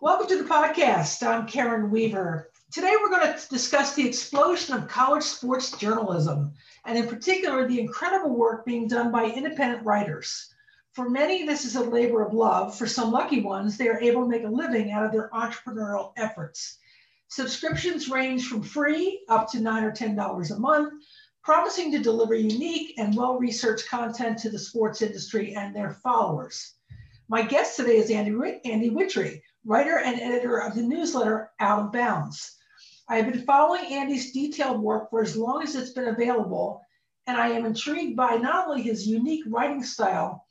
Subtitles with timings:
[0.00, 1.26] Welcome to the podcast.
[1.26, 2.50] I'm Karen Weaver.
[2.72, 6.52] Today we're going to discuss the explosion of college sports journalism,
[6.84, 10.52] and in particular, the incredible work being done by independent writers.
[10.92, 12.76] For many, this is a labor of love.
[12.76, 16.12] For some lucky ones, they are able to make a living out of their entrepreneurial
[16.16, 16.78] efforts.
[17.28, 20.92] Subscriptions range from free up to nine or $10 a month,
[21.42, 26.74] promising to deliver unique and well researched content to the sports industry and their followers.
[27.28, 31.92] My guest today is Andy, Andy Wittry, writer and editor of the newsletter Out of
[31.92, 32.56] Bounds.
[33.08, 36.82] I have been following Andy's detailed work for as long as it's been available,
[37.26, 40.46] and I am intrigued by not only his unique writing style,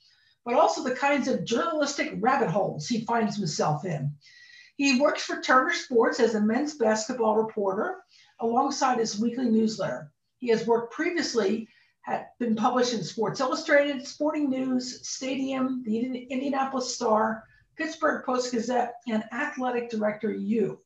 [0.46, 4.14] but also the kinds of journalistic rabbit holes he finds himself in.
[4.78, 8.04] He works for Turner Sports as a men's basketball reporter
[8.40, 10.12] alongside his weekly newsletter.
[10.40, 11.68] He has worked previously,
[12.02, 17.44] had been published in Sports Illustrated, Sporting News, Stadium, the Indianapolis Star,
[17.76, 20.80] Pittsburgh Post Gazette, and Athletic Director U.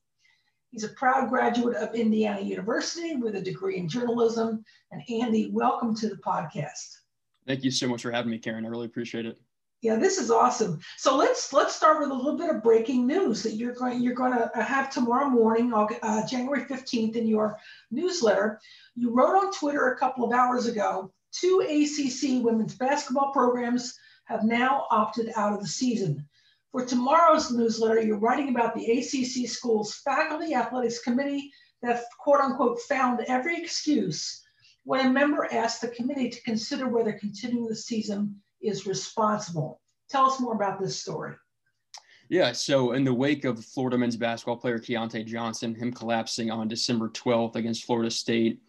[0.72, 4.64] He's a proud graduate of Indiana University with a degree in journalism.
[4.92, 6.98] And Andy, welcome to the podcast.
[7.46, 8.66] Thank you so much for having me, Karen.
[8.66, 9.40] I really appreciate it.
[9.82, 10.80] Yeah, this is awesome.
[10.98, 14.16] So let's let's start with a little bit of breaking news that you're going you're
[14.16, 17.58] going to have tomorrow morning, uh, January 15th, in your
[17.92, 18.60] newsletter.
[18.96, 21.14] You wrote on Twitter a couple of hours ago.
[21.32, 26.28] Two ACC women's basketball programs have now opted out of the season.
[26.72, 31.52] For tomorrow's newsletter, you're writing about the ACC school's faculty athletics committee
[31.82, 34.44] that quote unquote found every excuse
[34.84, 39.82] when a member asked the committee to consider whether continuing the season is responsible.
[40.10, 41.36] Tell us more about this story.
[42.30, 46.68] Yeah, so in the wake of Florida men's basketball player Keyontae Johnson, him collapsing on
[46.68, 48.60] December 12th against Florida State,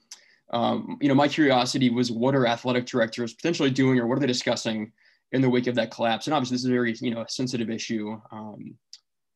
[0.51, 4.21] um, you know, my curiosity was what are athletic directors potentially doing or what are
[4.21, 4.93] they discussing
[5.33, 6.27] in the wake of that collapse?
[6.27, 8.75] And obviously, this is a very, you know, a sensitive issue um,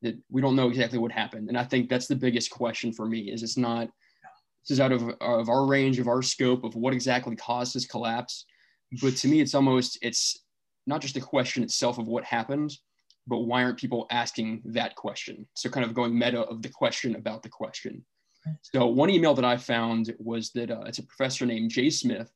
[0.02, 1.48] that we don't know exactly what happened.
[1.48, 3.88] And I think that's the biggest question for me is it's not,
[4.62, 7.86] this is out of, of our range, of our scope of what exactly caused this
[7.86, 8.46] collapse.
[9.00, 10.40] But to me, it's almost, it's
[10.86, 12.76] not just the question itself of what happened,
[13.26, 15.46] but why aren't people asking that question?
[15.54, 18.04] So kind of going meta of the question about the question.
[18.62, 22.30] So one email that I found was that uh, it's a professor named Jay Smith.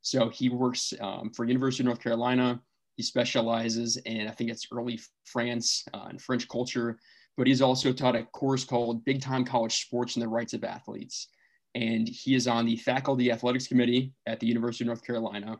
[0.00, 2.60] So he works um, for University of North Carolina.
[2.96, 6.98] He specializes in, I think it's early France uh, and French culture,
[7.36, 10.64] but he's also taught a course called Big Time College Sports and the Rights of
[10.64, 11.28] Athletes.
[11.74, 15.58] And he is on the faculty athletics committee at the University of North Carolina.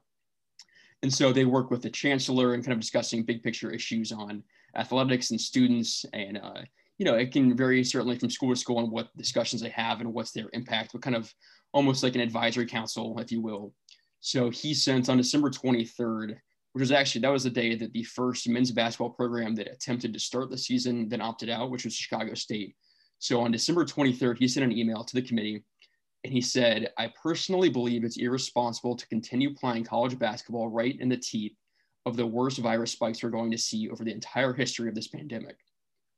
[1.02, 4.42] And so they work with the chancellor and kind of discussing big picture issues on
[4.76, 6.04] athletics and students.
[6.12, 6.60] And, uh,
[6.98, 10.00] you know, it can vary certainly from school to school and what discussions they have
[10.00, 11.32] and what's their impact, but kind of
[11.72, 13.72] almost like an advisory council, if you will.
[14.20, 16.36] So he sent on December 23rd,
[16.72, 20.12] which was actually, that was the day that the first men's basketball program that attempted
[20.12, 22.74] to start the season then opted out, which was Chicago State.
[23.18, 25.64] So on December 23rd, he sent an email to the committee
[26.24, 31.08] and he said, I personally believe it's irresponsible to continue playing college basketball right in
[31.08, 31.56] the teeth
[32.06, 35.08] of the worst virus spikes we're going to see over the entire history of this
[35.08, 35.56] pandemic,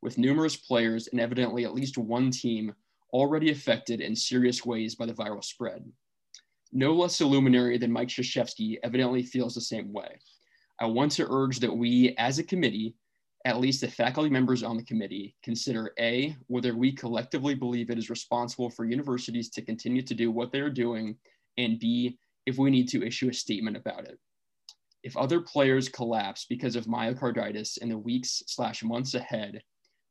[0.02, 2.74] with numerous players and evidently at least one team
[3.12, 5.84] already affected in serious ways by the viral spread.
[6.72, 10.18] No less a luminary than Mike Krzyzewski evidently feels the same way.
[10.80, 12.96] I want to urge that we, as a committee,
[13.44, 17.98] at least the faculty members on the committee consider A, whether we collectively believe it
[17.98, 21.16] is responsible for universities to continue to do what they are doing,
[21.58, 24.18] and B, if we need to issue a statement about it.
[25.02, 29.62] If other players collapse because of myocarditis in the weeks slash months ahead,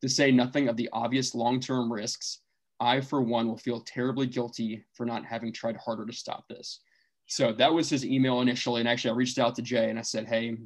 [0.01, 2.41] to say nothing of the obvious long-term risks,
[2.79, 6.81] I, for one, will feel terribly guilty for not having tried harder to stop this.
[7.27, 8.81] So that was his email initially.
[8.81, 10.57] And actually, I reached out to Jay and I said, hey,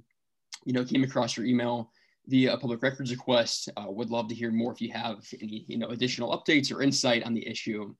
[0.65, 1.91] you know, came across your email
[2.27, 3.69] via public records request.
[3.77, 6.81] Uh, would love to hear more if you have any, you know, additional updates or
[6.81, 7.93] insight on the issue.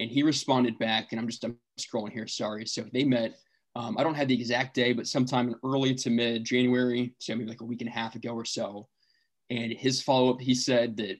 [0.00, 2.26] And he responded back, and I'm just I'm scrolling here.
[2.26, 2.66] Sorry.
[2.66, 3.36] So they met.
[3.76, 7.36] Um, I don't have the exact day, but sometime in early to mid January, so
[7.36, 8.88] maybe like a week and a half ago or so.
[9.50, 11.18] And his follow up, he said that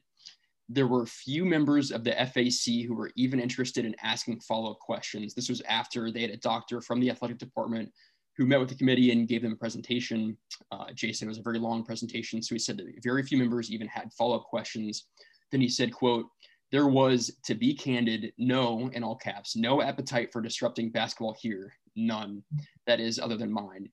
[0.72, 4.78] there were few members of the FAC who were even interested in asking follow up
[4.78, 5.34] questions.
[5.34, 7.90] This was after they had a doctor from the athletic department
[8.36, 10.36] who met with the committee and gave them a presentation.
[10.70, 13.88] Uh, Jason was a very long presentation, so he said that very few members even
[13.88, 15.06] had follow-up questions.
[15.50, 16.26] Then he said, quote,
[16.70, 21.72] there was, to be candid, no, in all caps, no appetite for disrupting basketball here,
[21.96, 22.44] none,
[22.86, 23.90] that is, other than mine.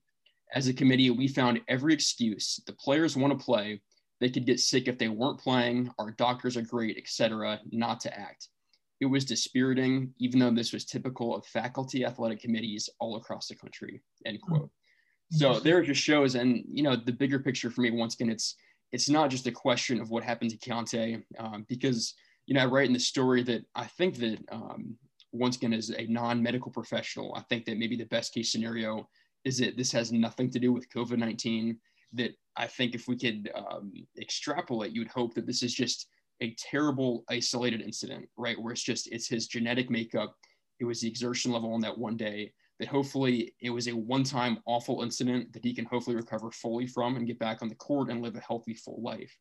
[0.54, 2.60] As a committee, we found every excuse.
[2.66, 3.82] The players want to play.
[4.20, 5.90] They could get sick if they weren't playing.
[5.98, 7.60] Our doctors are great, etc.
[7.70, 8.48] Not to act.
[9.00, 13.54] It was dispiriting, even though this was typical of faculty athletic committees all across the
[13.54, 14.70] country, end quote.
[15.30, 18.30] So there it just shows, and you know, the bigger picture for me, once again,
[18.30, 18.56] it's
[18.92, 22.14] it's not just a question of what happened to Keyontae, um, because
[22.46, 24.96] you know I write in the story that I think that um,
[25.32, 29.08] once again as a non-medical professional, I think that maybe the best case scenario
[29.44, 31.78] is that this has nothing to do with COVID nineteen.
[32.14, 36.08] That I think if we could um, extrapolate, you would hope that this is just
[36.40, 38.60] a terrible isolated incident, right?
[38.60, 40.34] Where it's just it's his genetic makeup,
[40.80, 44.58] it was the exertion level on that one day that hopefully it was a one-time
[44.66, 48.10] awful incident that he can hopefully recover fully from and get back on the court
[48.10, 49.36] and live a healthy full life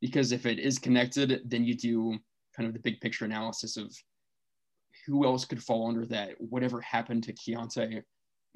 [0.00, 2.16] because if it is connected then you do
[2.56, 3.94] kind of the big picture analysis of
[5.06, 8.02] who else could fall under that whatever happened to Keyontae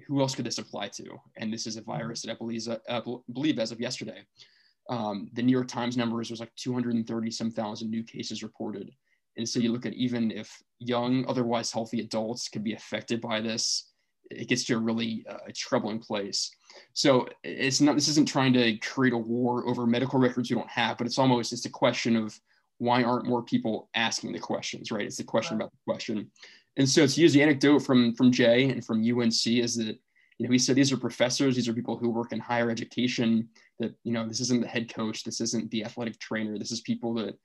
[0.07, 1.05] who else could this apply to
[1.37, 3.01] and this is a virus that I believe, uh,
[3.33, 4.25] believe as of yesterday
[4.91, 8.91] um, the New York Times numbers was like 230 some thousand new cases reported
[9.37, 13.41] and so you look at even if young otherwise healthy adults could be affected by
[13.41, 13.93] this
[14.31, 16.51] it gets to a really uh, troubling place.
[16.95, 20.71] So it's not this isn't trying to create a war over medical records we don't
[20.71, 22.39] have, but it's almost it's a question of
[22.79, 25.07] why aren't more people asking the questions, right?
[25.07, 26.31] It's the question about the question.
[26.77, 29.99] And so to use the anecdote from from Jay and from UNC is that
[30.39, 33.49] you know he said these are professors, these are people who work in higher education.
[33.79, 36.81] That you know this isn't the head coach, this isn't the athletic trainer, this is
[36.81, 37.37] people that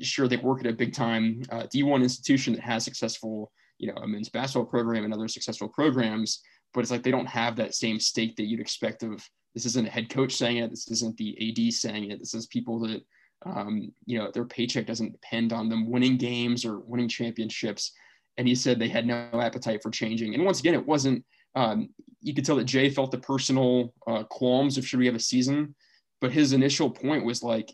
[0.00, 4.00] sure they work at a big time uh, D1 institution that has successful you know
[4.02, 6.40] a men's basketball program and other successful programs
[6.72, 9.88] but it's like they don't have that same stake that you'd expect of this isn't
[9.88, 13.02] a head coach saying it this isn't the ad saying it this is people that
[13.46, 17.92] um, you know their paycheck doesn't depend on them winning games or winning championships
[18.40, 21.88] and he said they had no appetite for changing and once again it wasn't um,
[22.20, 25.20] you could tell that jay felt the personal uh, qualms of should we have a
[25.20, 25.74] season
[26.20, 27.70] but his initial point was like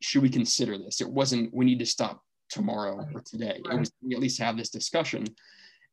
[0.00, 2.22] should we consider this it wasn't we need to stop
[2.54, 3.60] tomorrow or today.
[3.64, 5.24] It was we at least have this discussion.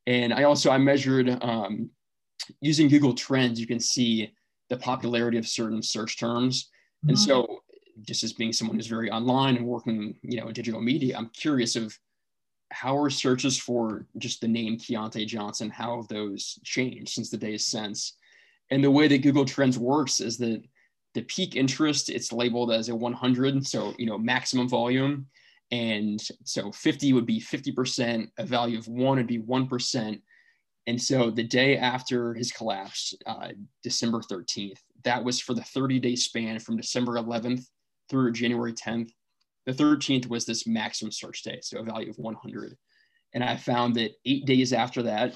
[0.07, 1.89] And I also I measured um,
[2.62, 3.59] using Google Trends.
[3.59, 4.33] You can see
[4.69, 6.69] the popularity of certain search terms.
[7.03, 7.09] Mm-hmm.
[7.09, 7.59] And so,
[8.03, 11.29] just as being someone who's very online and working, you know, in digital media, I'm
[11.29, 11.97] curious of
[12.71, 17.38] how are searches for just the name Keyontae Johnson, how have those changed since the
[17.38, 18.18] days since?
[18.69, 20.63] And the way that Google Trends works is that
[21.13, 25.27] the peak interest, it's labeled as a 100, so you know maximum volume,
[25.71, 30.21] and so 50 would be 50%, a value of one would be 1%.
[30.88, 33.50] And so the day after his collapse, uh,
[33.83, 37.65] December 13th, that was for the 30 day span from December 11th
[38.09, 39.12] through January 10th.
[39.65, 42.77] The 13th was this maximum search day, so a value of 100.
[43.33, 45.35] And I found that eight days after that,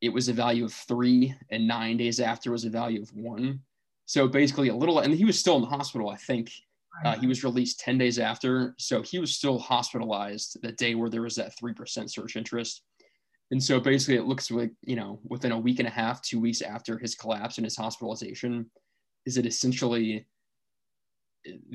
[0.00, 3.60] it was a value of three, and nine days after was a value of one.
[4.06, 6.50] So basically, a little, and he was still in the hospital, I think,
[7.04, 8.74] uh, he was released 10 days after.
[8.78, 12.82] So he was still hospitalized that day where there was that 3% search interest.
[13.50, 16.40] And so basically, it looks like, you know, within a week and a half, two
[16.40, 18.70] weeks after his collapse and his hospitalization,
[19.26, 20.26] is it essentially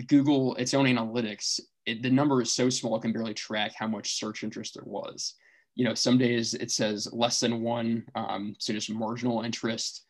[0.07, 3.88] Google, its own analytics, it, the number is so small, it can barely track how
[3.88, 5.36] much search interest there was.
[5.76, 10.06] You know, some days it says less than one, um, so just marginal interest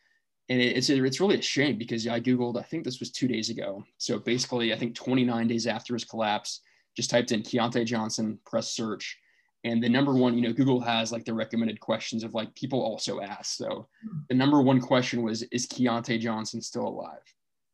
[0.50, 2.60] and it's it's really a shame because I googled.
[2.60, 3.84] I think this was two days ago.
[3.98, 6.62] So basically, I think 29 days after his collapse,
[6.98, 9.18] just typed in Keyontae Johnson, press search,
[9.64, 12.82] and the number one, you know, Google has like the recommended questions of like people
[12.82, 13.56] also ask.
[13.56, 13.88] So
[14.28, 17.24] the number one question was, is Keyontae Johnson still alive?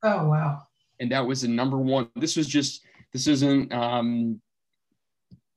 [0.03, 0.62] Oh wow!
[1.00, 2.10] And that was the number one.
[2.15, 4.42] This was just this isn't um,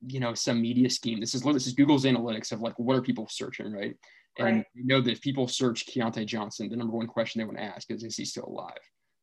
[0.07, 1.21] you know some media scheme.
[1.21, 3.97] This is this is Google's analytics of like what are people searching, right?
[4.39, 4.67] And right.
[4.75, 7.65] you know that if people search Keyontae Johnson, the number one question they want to
[7.65, 8.79] ask is, is he still alive?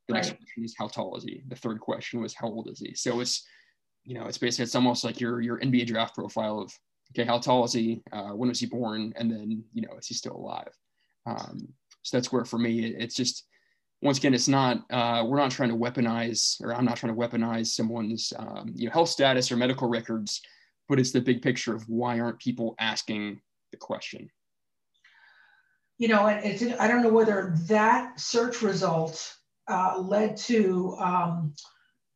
[0.08, 0.24] The right.
[0.24, 1.42] next question is, how tall is he?
[1.48, 2.94] The third question was, how old is he?
[2.94, 3.44] So it's,
[4.04, 6.72] you know, it's basically, it's almost like your, your NBA draft profile of,
[7.12, 8.02] okay, how tall is he?
[8.12, 9.14] Uh, when was he born?
[9.16, 10.72] And then, you know, is he still alive?
[11.26, 11.68] Um,
[12.04, 13.46] so that's where for me, it's just,
[14.02, 17.20] once again, it's not, uh, we're not trying to weaponize, or I'm not trying to
[17.20, 20.42] weaponize someone's, um, you know, health status or medical records,
[20.88, 23.42] but it's the big picture of why aren't people asking
[23.72, 24.30] the question?
[26.00, 29.36] you know, it's, I don't know whether that search result
[29.68, 31.54] uh, led to um,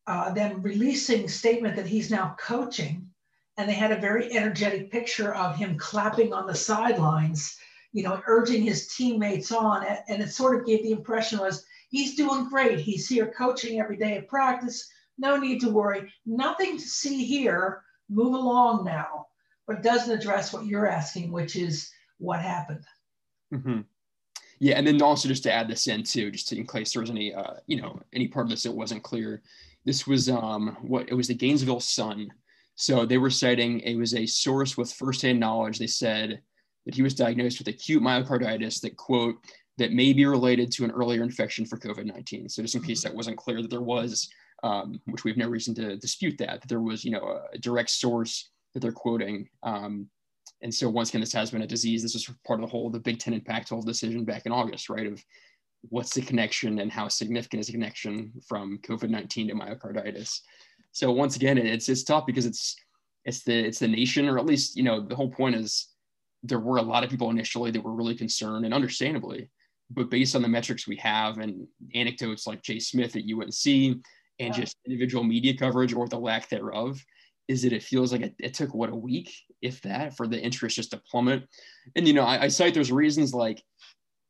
[0.08, 3.10] uh, them releasing statement that he's now coaching.
[3.58, 7.58] And they had a very energetic picture of him clapping on the sidelines,
[7.92, 9.86] you know, urging his teammates on.
[10.08, 12.80] And it sort of gave the impression was he's doing great.
[12.80, 14.90] He's here coaching every day at practice.
[15.18, 16.12] No need to worry.
[16.26, 17.84] Nothing to see here.
[18.10, 19.28] Move along now.
[19.68, 22.84] But it doesn't address what you're asking, which is what happened.
[23.54, 23.82] Mm-hmm.
[24.60, 27.12] Yeah, and then also just to add this in too, just in case there was
[27.12, 29.42] any, uh, you know, any part of this that wasn't clear.
[29.86, 32.30] This was um, what it was the Gainesville Sun.
[32.76, 35.78] So they were citing it was a source with firsthand knowledge.
[35.78, 36.42] They said
[36.86, 39.36] that he was diagnosed with acute myocarditis that quote
[39.78, 42.48] that may be related to an earlier infection for COVID nineteen.
[42.50, 44.30] So just in case that wasn't clear, that there was
[44.64, 47.58] um, which we have no reason to dispute that, that there was, you know, a,
[47.58, 49.48] direct source that they're quoting.
[49.62, 50.08] Um,
[50.62, 52.02] and so once again, this has been a disease.
[52.02, 54.90] This was part of the whole, the Big Ten Impact whole decision back in August,
[54.90, 55.06] right?
[55.06, 55.22] Of
[55.90, 60.40] what's the connection and how significant is the connection from COVID-19 to myocarditis.
[60.94, 62.78] So once again, it's, it's tough because it's,
[63.26, 65.90] it's the, it's the nation, or at least, you know, the whole point is
[66.42, 69.50] there were a lot of people initially that were really concerned and understandably,
[69.94, 74.02] but based on the metrics we have and anecdotes like Jay Smith at UNC and
[74.40, 74.52] yeah.
[74.52, 77.04] just individual media coverage or the lack thereof,
[77.48, 79.32] is that it feels like it, it, took what a week,
[79.62, 81.48] if that, for the interest just to plummet.
[81.96, 83.62] And you know, I, I, cite those reasons like,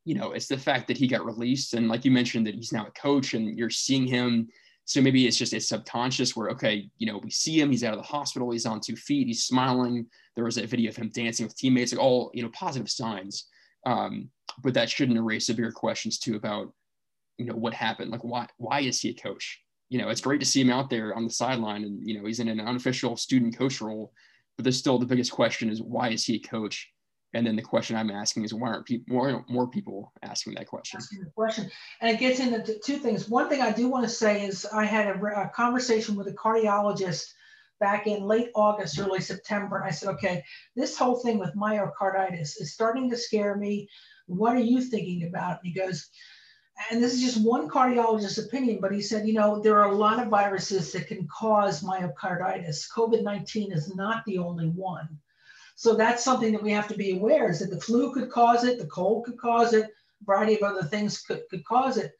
[0.03, 2.73] you know, it's the fact that he got released, and like you mentioned that he's
[2.73, 4.47] now a coach, and you're seeing him.
[4.85, 7.93] So maybe it's just it's subconscious where okay, you know, we see him, he's out
[7.93, 10.07] of the hospital, he's on two feet, he's smiling.
[10.35, 13.47] There was a video of him dancing with teammates, like all you know, positive signs.
[13.85, 14.29] Um,
[14.61, 16.73] but that shouldn't erase severe questions too about,
[17.37, 18.11] you know, what happened.
[18.11, 19.63] Like why why is he a coach?
[19.93, 22.25] you know, it's great to see him out there on the sideline and, you know,
[22.25, 24.11] he's in an unofficial student coach role,
[24.57, 26.89] but there's still the biggest question is why is he a coach?
[27.35, 30.65] And then the question I'm asking is why aren't people more, more people asking that
[30.65, 30.97] question?
[30.97, 31.69] Asking the question.
[32.01, 33.29] And it gets into two things.
[33.29, 36.33] One thing I do want to say is I had a, a conversation with a
[36.33, 37.27] cardiologist
[37.79, 39.83] back in late August, early September.
[39.83, 40.43] I said, okay,
[40.75, 43.87] this whole thing with myocarditis is starting to scare me.
[44.27, 45.59] What are you thinking about?
[45.63, 46.09] And he goes,
[46.89, 49.95] and this is just one cardiologist's opinion, but he said, you know, there are a
[49.95, 52.87] lot of viruses that can cause myocarditis.
[52.95, 55.07] COVID 19 is not the only one.
[55.75, 58.63] So that's something that we have to be aware is that the flu could cause
[58.63, 62.13] it, the cold could cause it, a variety of other things could, could cause it.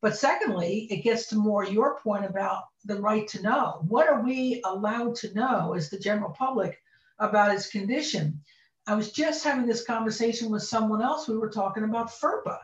[0.00, 3.82] But secondly, it gets to more your point about the right to know.
[3.86, 6.80] What are we allowed to know as the general public
[7.18, 8.42] about its condition?
[8.86, 11.28] I was just having this conversation with someone else.
[11.28, 12.58] We were talking about FERPA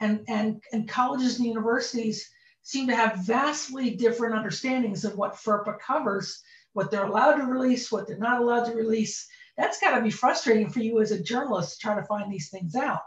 [0.00, 2.30] and, and, and colleges and universities
[2.62, 6.42] seem to have vastly different understandings of what FERPA covers,
[6.72, 9.28] what they're allowed to release, what they're not allowed to release.
[9.56, 12.48] That's got to be frustrating for you as a journalist to try to find these
[12.48, 13.02] things out.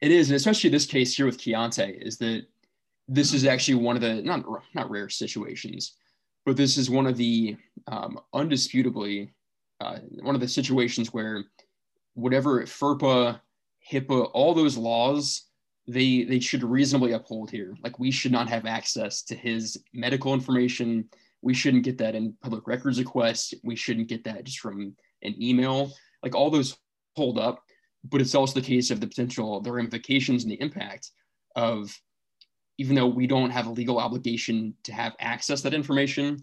[0.00, 2.46] It is, and especially this case here with Keyontae, is that
[3.08, 4.44] this is actually one of the not
[4.74, 5.94] not rare situations,
[6.46, 7.56] but this is one of the
[7.88, 9.30] um, undisputably
[9.80, 11.44] uh, one of the situations where
[12.14, 13.40] whatever FERPA,
[13.92, 15.48] HIPAA, all those laws
[15.88, 17.74] they they should reasonably uphold here.
[17.82, 21.08] Like we should not have access to his medical information.
[21.40, 23.54] We shouldn't get that in public records requests.
[23.64, 25.92] We shouldn't get that just from an email.
[26.22, 26.76] Like all those
[27.16, 27.64] hold up,
[28.04, 31.10] but it's also the case of the potential, the ramifications and the impact
[31.56, 31.98] of
[32.76, 36.38] even though we don't have a legal obligation to have access to that information,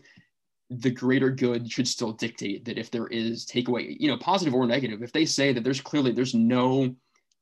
[0.69, 4.65] the greater good should still dictate that if there is takeaway, you know, positive or
[4.65, 6.95] negative, if they say that there's clearly there's no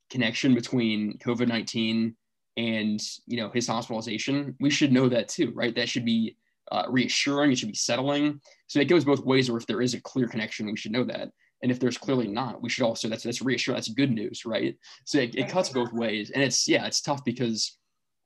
[0.09, 2.15] connection between COVID 19
[2.55, 5.75] and you know his hospitalization, we should know that too, right?
[5.75, 6.37] That should be
[6.71, 7.51] uh, reassuring.
[7.51, 8.41] It should be settling.
[8.67, 9.49] So it goes both ways.
[9.49, 11.29] Or if there is a clear connection, we should know that.
[11.61, 13.77] And if there's clearly not, we should also that's that's reassuring.
[13.77, 14.77] That's good news, right?
[15.05, 16.29] So it, it cuts both ways.
[16.29, 17.77] And it's yeah, it's tough because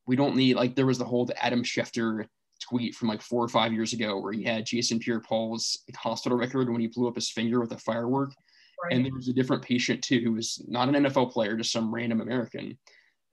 [0.08, 2.26] we don't need like there was the whole Adam Schefter
[2.60, 6.70] tweet from like four or five years ago where he had Jason Pierre-Paul's hospital record
[6.70, 8.34] when he blew up his finger with a firework.
[8.84, 8.94] Right.
[8.94, 11.94] And there was a different patient too who was not an NFL player, just some
[11.94, 12.78] random American.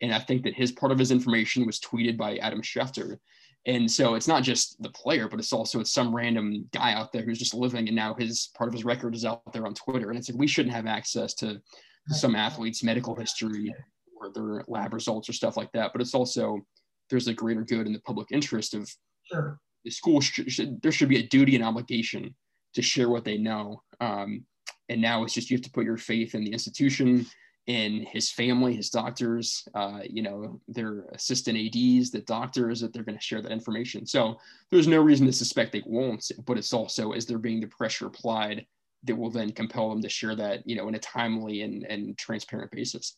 [0.00, 3.18] And I think that his part of his information was tweeted by Adam Schefter.
[3.66, 7.12] And so it's not just the player, but it's also it's some random guy out
[7.12, 9.74] there who's just living and now his part of his record is out there on
[9.74, 10.10] Twitter.
[10.10, 11.60] And it's like we shouldn't have access to
[12.08, 13.74] some athletes' medical history
[14.20, 15.92] or their lab results or stuff like that.
[15.92, 16.64] But it's also
[17.10, 18.90] there's a greater good in the public interest of
[19.30, 19.58] sure.
[19.84, 22.34] the school should, should, there should be a duty and obligation
[22.74, 23.82] to share what they know.
[24.00, 24.44] Um,
[24.88, 27.26] and now it's just you have to put your faith in the institution
[27.66, 33.04] in his family his doctors uh, you know their assistant ads the doctors that they're
[33.04, 34.36] going to share that information so
[34.70, 38.06] there's no reason to suspect they won't but it's also is there being the pressure
[38.06, 38.66] applied
[39.04, 42.18] that will then compel them to share that you know in a timely and, and
[42.18, 43.16] transparent basis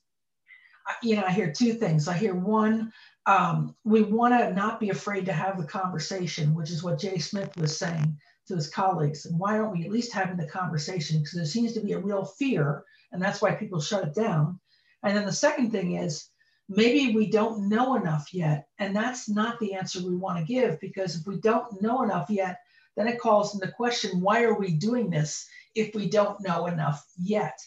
[1.02, 2.92] you know i hear two things i hear one
[3.26, 7.18] um, we want to not be afraid to have the conversation which is what jay
[7.18, 8.16] smith was saying
[8.46, 9.26] to his colleagues.
[9.26, 11.18] And why aren't we at least having the conversation?
[11.18, 14.58] Because there seems to be a real fear, and that's why people shut it down.
[15.02, 16.30] And then the second thing is
[16.68, 18.68] maybe we don't know enough yet.
[18.78, 22.28] And that's not the answer we want to give because if we don't know enough
[22.28, 22.58] yet,
[22.96, 27.04] then it calls into question why are we doing this if we don't know enough
[27.18, 27.58] yet?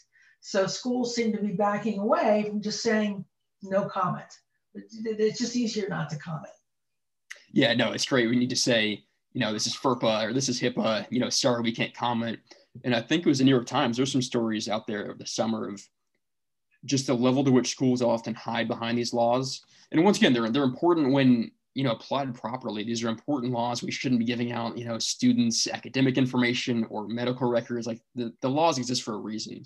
[0.42, 3.25] So schools seem to be backing away from just saying
[3.62, 4.28] no comment.
[4.74, 6.54] It's just easier not to comment.
[7.52, 8.30] Yeah, no, it's great.
[8.30, 11.30] We need to say, you know, this is FERPA or this is HIPAA, you know,
[11.30, 12.40] sorry, we can't comment.
[12.84, 13.98] And I think it was the New York Times.
[13.98, 15.82] There's some stories out there over the summer of
[16.86, 19.62] just the level to which schools often hide behind these laws.
[19.92, 23.84] And once again, they're, they're important when, you know, applied properly, these are important laws.
[23.84, 27.88] We shouldn't be giving out, you know, students academic information or medical records.
[27.88, 29.64] Like the, the laws exist for a reason,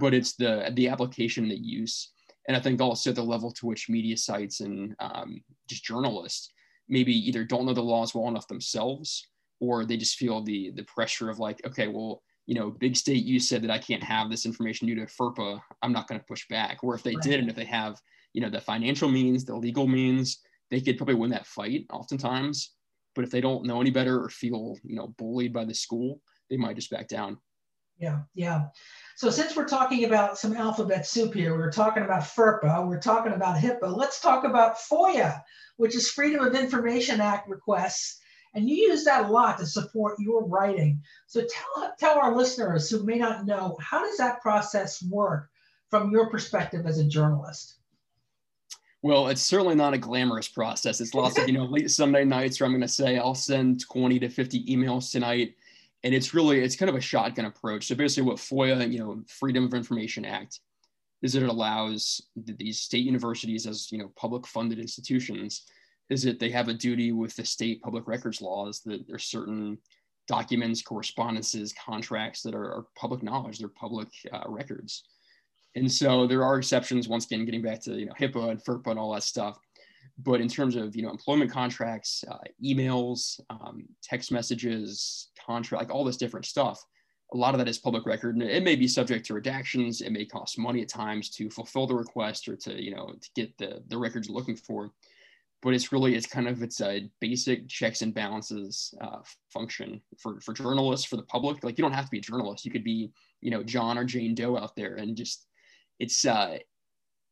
[0.00, 2.12] but it's the the application the use.
[2.48, 6.50] And I think also the level to which media sites and um, just journalists
[6.88, 9.28] maybe either don't know the laws well enough themselves,
[9.60, 13.24] or they just feel the the pressure of like, okay, well, you know, big state,
[13.24, 15.60] you said that I can't have this information due to FERPA.
[15.82, 16.78] I'm not going to push back.
[16.82, 17.22] Or if they right.
[17.22, 18.00] did, and if they have,
[18.32, 20.38] you know, the financial means, the legal means,
[20.70, 22.72] they could probably win that fight oftentimes.
[23.14, 26.22] But if they don't know any better or feel, you know, bullied by the school,
[26.48, 27.36] they might just back down.
[27.98, 28.66] Yeah, yeah.
[29.16, 33.32] So since we're talking about some alphabet soup here, we're talking about FERPA, we're talking
[33.32, 33.96] about HIPAA.
[33.96, 35.42] Let's talk about FOIA,
[35.76, 38.20] which is Freedom of Information Act requests.
[38.54, 41.02] And you use that a lot to support your writing.
[41.26, 45.50] So tell, tell our listeners who may not know, how does that process work
[45.90, 47.74] from your perspective as a journalist?
[49.02, 51.00] Well, it's certainly not a glamorous process.
[51.00, 53.80] It's lots of, you know, late Sunday nights where I'm going to say I'll send
[53.80, 55.54] 20 to 50 emails tonight.
[56.04, 57.86] And it's really, it's kind of a shotgun approach.
[57.86, 60.60] So basically what FOIA, you know, Freedom of Information Act,
[61.22, 65.64] is that it allows these state universities as, you know, public funded institutions,
[66.10, 69.78] is that they have a duty with the state public records laws that there's certain
[70.28, 75.02] documents, correspondences, contracts that are, are public knowledge, they're public uh, records.
[75.74, 78.90] And so there are exceptions, once again, getting back to you know HIPAA and FERPA
[78.90, 79.58] and all that stuff.
[80.20, 85.94] But in terms of you know employment contracts, uh, emails, um, text messages, contract, like
[85.94, 86.82] all this different stuff,
[87.32, 90.00] a lot of that is public record, and it may be subject to redactions.
[90.00, 93.30] It may cost money at times to fulfill the request or to you know to
[93.34, 94.90] get the the records looking for.
[95.60, 99.18] But it's really it's kind of it's a basic checks and balances uh,
[99.52, 101.62] function for for journalists for the public.
[101.62, 102.64] Like you don't have to be a journalist.
[102.64, 105.46] You could be you know John or Jane Doe out there and just
[105.98, 106.58] it's uh,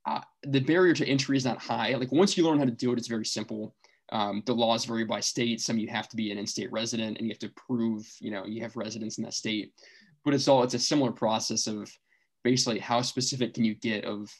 [0.06, 1.94] uh, the barrier to entry is not high.
[1.94, 3.74] Like once you learn how to do it, it's very simple.
[4.12, 5.60] Um, the laws vary by state.
[5.60, 8.46] Some you have to be an in-state resident, and you have to prove, you know,
[8.46, 9.72] you have residence in that state.
[10.24, 11.90] But it's all it's a similar process of
[12.44, 14.32] basically how specific can you get of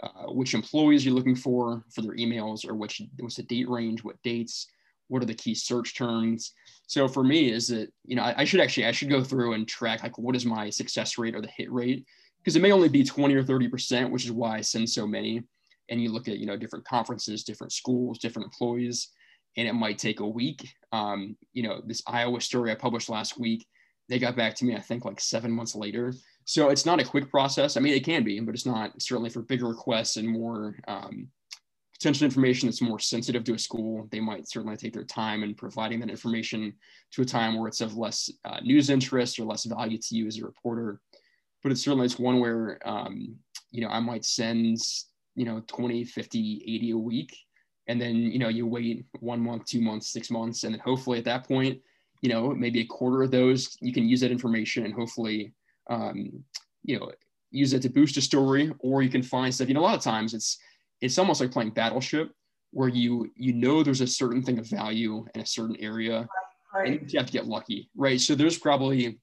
[0.00, 4.04] uh, which employees you're looking for for their emails, or which what's the date range,
[4.04, 4.68] what dates,
[5.08, 6.52] what are the key search terms.
[6.86, 9.54] So for me, is that you know I, I should actually I should go through
[9.54, 12.06] and track like what is my success rate or the hit rate
[12.42, 15.42] because it may only be 20 or 30%, which is why I send so many.
[15.88, 19.08] And you look at, you know, different conferences, different schools, different employees,
[19.56, 20.68] and it might take a week.
[20.92, 23.66] Um, you know, this Iowa story I published last week,
[24.08, 26.14] they got back to me, I think like seven months later.
[26.44, 27.76] So it's not a quick process.
[27.76, 31.28] I mean, it can be, but it's not certainly for bigger requests and more um,
[31.92, 34.08] potential information that's more sensitive to a school.
[34.10, 36.72] They might certainly take their time in providing that information
[37.12, 40.26] to a time where it's of less uh, news interest or less value to you
[40.26, 41.00] as a reporter
[41.62, 43.36] but it's certainly it's one where um,
[43.70, 44.78] you know i might send
[45.34, 47.36] you know 20 50 80 a week.
[47.88, 51.18] And then you know you wait one month two months six months and then hopefully
[51.18, 51.80] at that point
[52.20, 55.52] you know maybe a quarter of those you can use that information and hopefully
[55.88, 56.44] um,
[56.84, 57.10] you know
[57.50, 58.72] use it to boost a story.
[58.78, 60.58] Or you can find stuff you know a lot of times it's
[61.00, 62.32] it's almost like playing battleship
[62.72, 66.28] where you you know there's a certain thing of value in a certain area
[66.74, 67.00] right.
[67.00, 68.20] and you have to get lucky right?
[68.20, 69.18] So there's probably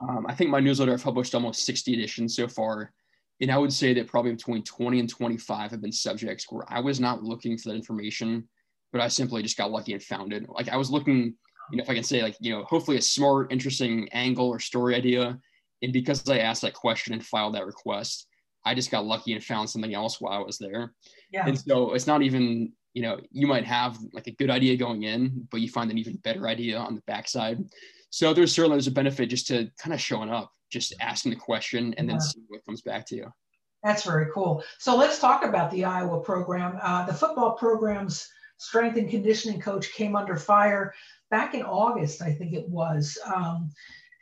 [0.00, 2.92] um, I think my newsletter I've published almost 60 editions so far.
[3.40, 6.80] And I would say that probably between 20 and 25 have been subjects where I
[6.80, 8.48] was not looking for that information,
[8.92, 10.48] but I simply just got lucky and found it.
[10.48, 11.34] Like I was looking,
[11.70, 14.58] you know, if I can say like, you know, hopefully a smart, interesting angle or
[14.58, 15.38] story idea.
[15.82, 18.26] And because I asked that question and filed that request,
[18.64, 20.92] I just got lucky and found something else while I was there.
[21.30, 21.46] Yeah.
[21.46, 25.04] And so it's not even, you know, you might have like a good idea going
[25.04, 27.64] in, but you find an even better idea on the backside.
[28.10, 31.36] So there's certainly there's a benefit just to kind of showing up, just asking the
[31.36, 32.20] question, and then yeah.
[32.20, 33.32] see what comes back to you.
[33.82, 34.64] That's very cool.
[34.78, 36.78] So let's talk about the Iowa program.
[36.82, 40.92] Uh, the football program's strength and conditioning coach came under fire
[41.30, 43.16] back in August, I think it was.
[43.32, 43.70] Um,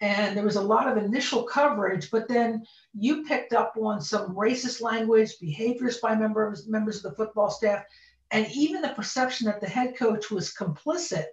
[0.01, 4.35] and there was a lot of initial coverage, but then you picked up on some
[4.35, 7.85] racist language, behaviors by members members of the football staff,
[8.31, 11.27] and even the perception that the head coach was complicit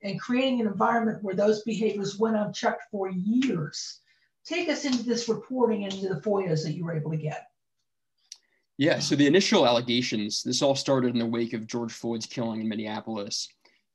[0.00, 4.00] in creating an environment where those behaviors went unchecked for years.
[4.44, 7.48] Take us into this reporting and into the FOIAs that you were able to get.
[8.78, 12.60] Yeah, so the initial allegations, this all started in the wake of George Floyd's killing
[12.60, 13.48] in Minneapolis.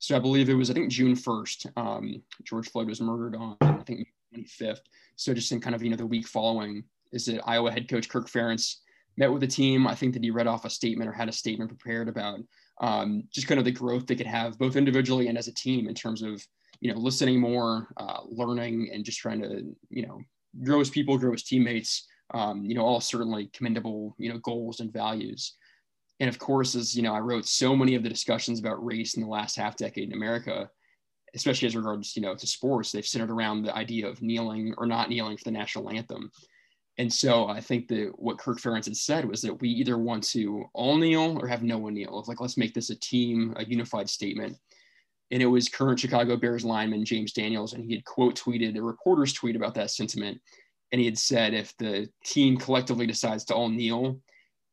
[0.04, 1.78] So I believe it was, I think, June 1st.
[1.78, 4.82] Um, George Floyd was murdered on, I think, 25th.
[5.16, 8.10] So just in kind of, you know, the week following is that Iowa head coach
[8.10, 8.80] Kirk Ferentz
[9.16, 9.88] met with the team.
[9.88, 12.42] I think that he read off a statement or had a statement prepared about
[12.82, 15.88] um, just kind of the growth they could have both individually and as a team
[15.88, 16.46] in terms of
[16.82, 20.20] you know listening more, uh, learning, and just trying to you know
[20.66, 22.10] grow as people, grow as teammates.
[22.34, 25.56] Um, you know, all certainly commendable you know goals and values.
[26.20, 29.16] And of course, as you know, I wrote so many of the discussions about race
[29.16, 30.70] in the last half decade in America,
[31.36, 34.86] especially as regards, you know, to sports, they've centered around the idea of kneeling or
[34.86, 36.32] not kneeling for the national anthem.
[37.00, 40.24] And so I think that what Kirk Ferentz had said was that we either want
[40.26, 42.20] to all kneel or have no one kneel.
[42.20, 44.56] It's like, let's make this a team, a unified statement.
[45.32, 48.82] And it was current Chicago Bears lineman James Daniels, and he had quote tweeted a
[48.84, 50.40] reporter's tweet about that sentiment.
[50.92, 54.20] And he had said, if the team collectively decides to all kneel,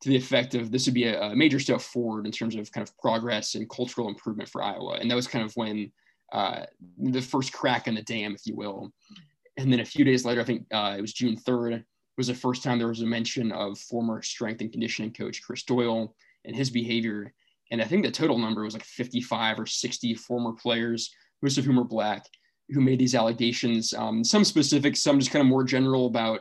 [0.01, 2.73] to the effect of this would be a, a, major step forward in terms of
[2.73, 4.95] kind of progress and cultural improvement for Iowa.
[4.95, 5.93] And that was kind of when
[6.33, 6.65] uh,
[6.99, 8.93] the first crack in the dam, if you will.
[9.57, 11.85] And then a few days later, I think uh, it was June 3rd,
[12.17, 15.63] was the first time there was a mention of former strength and conditioning coach Chris
[15.65, 17.33] Doyle and his behavior.
[17.71, 21.65] And I think the total number was like 55 or 60 former players, most of
[21.65, 22.25] whom are black,
[22.71, 23.95] who made these allegations.
[23.95, 26.41] Um, some specific, some just kind of more general about,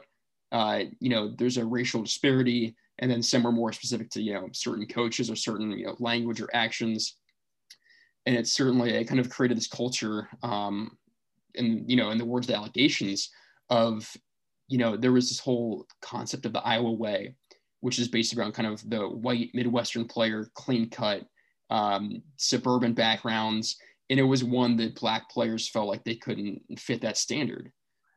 [0.52, 4.34] uh, you know, there's a racial disparity and then some are more specific to you
[4.34, 7.16] know certain coaches or certain you know language or actions.
[8.26, 10.98] And it's certainly it kind of created this culture um
[11.56, 13.30] and you know in the words of the allegations
[13.70, 14.12] of
[14.68, 17.34] you know there was this whole concept of the iowa way
[17.80, 21.24] which is based around kind of the white midwestern player clean cut
[21.70, 23.78] um, suburban backgrounds.
[24.10, 27.72] And it was one that black players felt like they couldn't fit that standard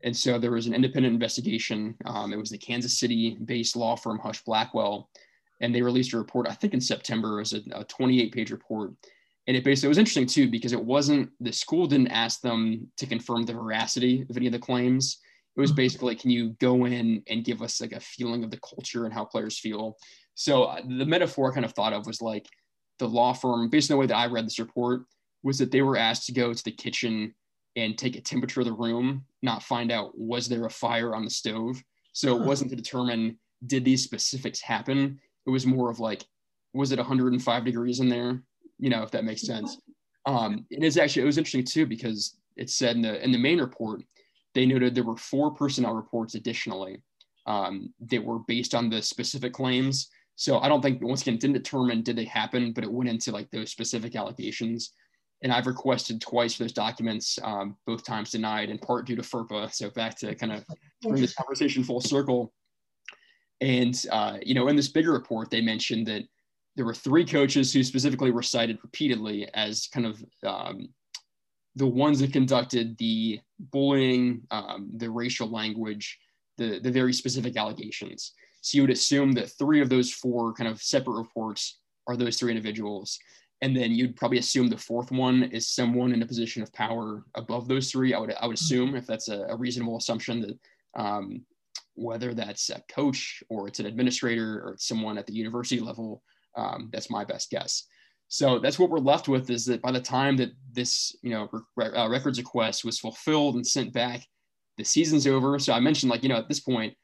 [0.04, 1.94] and so there was an independent investigation.
[2.04, 5.08] Um, it was the Kansas City based law firm Husch Blackwell.
[5.60, 8.50] And they released a report, I think in September, it was a, a 28 page
[8.50, 8.92] report.
[9.46, 12.90] And it basically it was interesting too, because it wasn't, the school didn't ask them
[12.96, 15.18] to confirm the veracity of any of the claims.
[15.56, 15.76] It was mm-hmm.
[15.76, 19.14] basically, can you go in and give us like a feeling of the culture and
[19.14, 19.96] how players feel?
[20.34, 22.46] So uh, the metaphor I kind of thought of was like
[22.98, 25.02] the law firm, based on the way that I read this report,
[25.42, 27.34] was that they were asked to go to the kitchen
[27.76, 31.24] and take a temperature of the room, not find out was there a fire on
[31.24, 31.82] the stove.
[32.12, 35.18] So it wasn't to determine did these specifics happen.
[35.46, 36.24] It was more of like,
[36.74, 38.42] was it 105 degrees in there?
[38.78, 39.78] You know, if that makes sense.
[40.26, 43.38] Um, it is actually it was interesting too because it said in the in the
[43.38, 44.02] main report
[44.54, 47.02] they noted there were four personnel reports additionally
[47.46, 50.08] um, that were based on the specific claims.
[50.36, 53.32] So I don't think once again didn't determine did they happen, but it went into
[53.32, 54.92] like those specific allegations
[55.42, 59.22] and I've requested twice for those documents, um, both times denied, in part due to
[59.22, 59.72] FERPA.
[59.72, 60.64] So back to kind of
[61.02, 62.52] bring this conversation full circle.
[63.60, 66.22] And uh, you know, in this bigger report, they mentioned that
[66.76, 70.88] there were three coaches who specifically were cited repeatedly as kind of um,
[71.76, 76.18] the ones that conducted the bullying, um, the racial language,
[76.56, 78.32] the the very specific allegations.
[78.62, 82.36] So you would assume that three of those four kind of separate reports are those
[82.38, 83.18] three individuals
[83.62, 87.24] and then you'd probably assume the fourth one is someone in a position of power
[87.36, 88.12] above those three.
[88.12, 90.58] I would I would assume if that's a, a reasonable assumption that
[91.00, 91.42] um,
[91.94, 96.22] whether that's a coach or it's an administrator or it's someone at the university level,
[96.56, 97.84] um, that's my best guess.
[98.26, 101.48] So that's what we're left with is that by the time that this you know
[101.76, 104.26] re- uh, records request was fulfilled and sent back,
[104.76, 105.56] the season's over.
[105.60, 106.94] So I mentioned like you know at this point,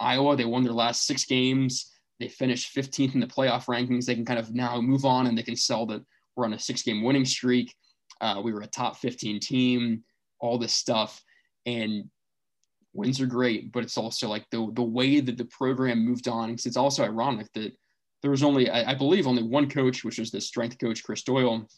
[0.00, 4.04] Iowa they won their last six games they finished 15th in the playoff rankings.
[4.04, 6.02] They can kind of now move on and they can sell that
[6.36, 7.74] we're on a six game winning streak.
[8.20, 10.02] Uh, we were a top 15 team,
[10.40, 11.22] all this stuff.
[11.66, 12.10] And
[12.92, 16.50] wins are great, but it's also like the, the way that the program moved on.
[16.50, 17.72] Because it's also ironic that
[18.22, 21.22] there was only, I, I believe, only one coach, which was the strength coach, Chris
[21.22, 21.68] Doyle,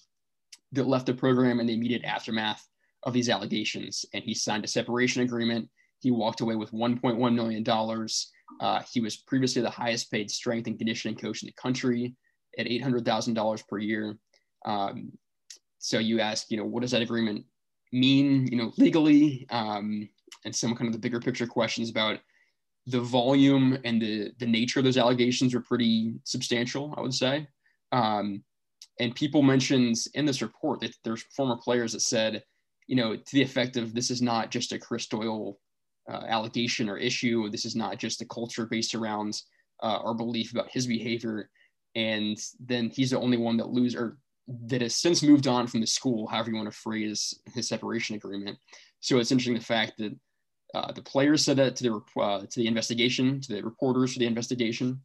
[0.73, 2.67] that left the program in the immediate aftermath
[3.03, 4.05] of these allegations.
[4.15, 5.69] And he signed a separation agreement.
[6.01, 8.09] He walked away with $1.1 million
[8.61, 12.15] uh, he was previously the highest paid strength and conditioning coach in the country
[12.59, 14.17] at $800,000 per year.
[14.65, 15.13] Um,
[15.79, 17.45] so you ask, you know, what does that agreement
[17.93, 19.47] mean, you know, legally?
[19.51, 20.09] Um,
[20.45, 22.19] and some kind of the bigger picture questions about
[22.87, 27.47] the volume and the, the nature of those allegations are pretty substantial, I would say.
[27.93, 28.43] Um,
[28.99, 32.43] and people mentioned in this report that there's former players that said,
[32.87, 35.59] you know, to the effect of this is not just a Chris Doyle
[36.11, 37.49] uh, allegation or issue.
[37.51, 39.41] This is not just a culture based around
[39.83, 41.49] uh, our belief about his behavior.
[41.95, 44.19] And then he's the only one that lose or
[44.67, 48.17] that has since moved on from the school, however you want to phrase his separation
[48.17, 48.59] agreement.
[49.01, 50.17] So it's interesting the fact that
[50.75, 54.19] uh, the players said that to the uh, to the investigation, to the reporters for
[54.19, 55.01] the investigation,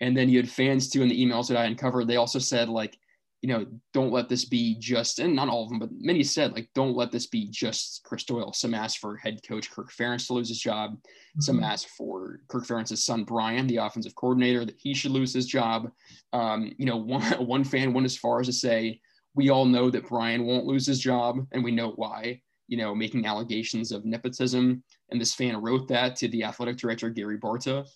[0.00, 2.08] and then you had fans too in the emails that I uncovered.
[2.08, 2.98] They also said like
[3.44, 6.54] you know, don't let this be just, and not all of them, but many said,
[6.54, 8.54] like, don't let this be just Chris Doyle.
[8.54, 10.92] Some asked for head coach Kirk Ferentz to lose his job.
[10.92, 11.40] Mm-hmm.
[11.42, 15.44] Some asked for Kirk Ferentz's son, Brian, the offensive coordinator, that he should lose his
[15.44, 15.90] job.
[16.32, 18.98] Um, you know, one, one fan went as far as to say,
[19.34, 22.94] we all know that Brian won't lose his job, and we know why, you know,
[22.94, 24.82] making allegations of nepotism.
[25.10, 27.86] And this fan wrote that to the athletic director, Gary Barta.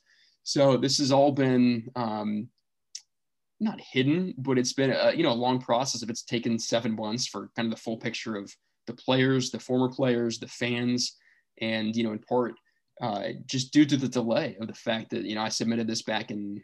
[0.42, 2.50] So this has all been, um,
[3.60, 6.02] not hidden, but it's been a you know a long process.
[6.02, 8.54] If it's taken seven months for kind of the full picture of
[8.86, 11.16] the players, the former players, the fans,
[11.60, 12.54] and you know in part
[13.00, 16.02] uh, just due to the delay of the fact that you know I submitted this
[16.02, 16.62] back in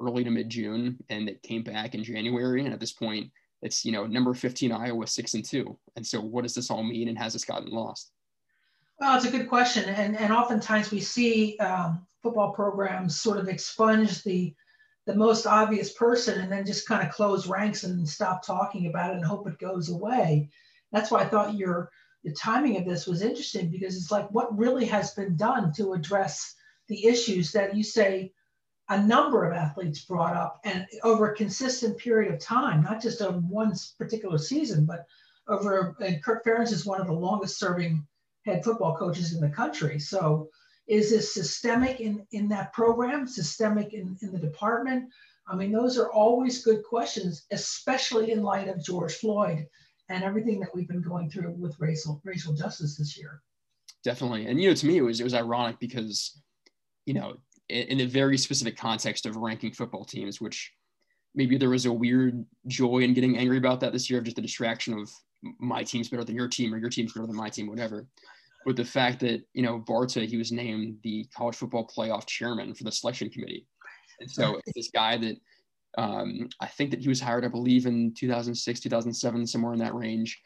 [0.00, 3.30] early to mid June and it came back in January, and at this point
[3.62, 6.82] it's you know number 15 Iowa six and two, and so what does this all
[6.82, 8.12] mean, and has this gotten lost?
[8.98, 13.48] Well, it's a good question, and and oftentimes we see um, football programs sort of
[13.48, 14.54] expunge the
[15.06, 19.10] the most obvious person and then just kind of close ranks and stop talking about
[19.10, 20.48] it and hope it goes away.
[20.92, 21.90] That's why I thought your
[22.22, 25.94] the timing of this was interesting because it's like what really has been done to
[25.94, 26.54] address
[26.88, 28.32] the issues that you say
[28.90, 33.22] a number of athletes brought up and over a consistent period of time, not just
[33.22, 35.06] over one particular season, but
[35.48, 38.04] over, and Kirk Ferentz is one of the longest serving
[38.44, 39.98] head football coaches in the country.
[39.98, 40.50] So
[40.90, 45.08] is this systemic in, in that program, systemic in, in the department?
[45.46, 49.66] I mean, those are always good questions, especially in light of George Floyd
[50.08, 53.40] and everything that we've been going through with racial racial justice this year.
[54.02, 56.42] Definitely, and you know, to me, it was it was ironic because,
[57.06, 57.36] you know,
[57.68, 60.72] in, in a very specific context of ranking football teams, which
[61.36, 64.36] maybe there was a weird joy in getting angry about that this year of just
[64.36, 65.08] the distraction of
[65.60, 68.08] my team's better than your team or your team's better than my team, whatever.
[68.66, 72.74] But the fact that you know Barta, he was named the college football playoff chairman
[72.74, 73.66] for the selection committee,
[74.20, 75.36] and so this guy that
[75.98, 79.94] um, I think that he was hired, I believe, in 2006, 2007, somewhere in that
[79.94, 80.40] range.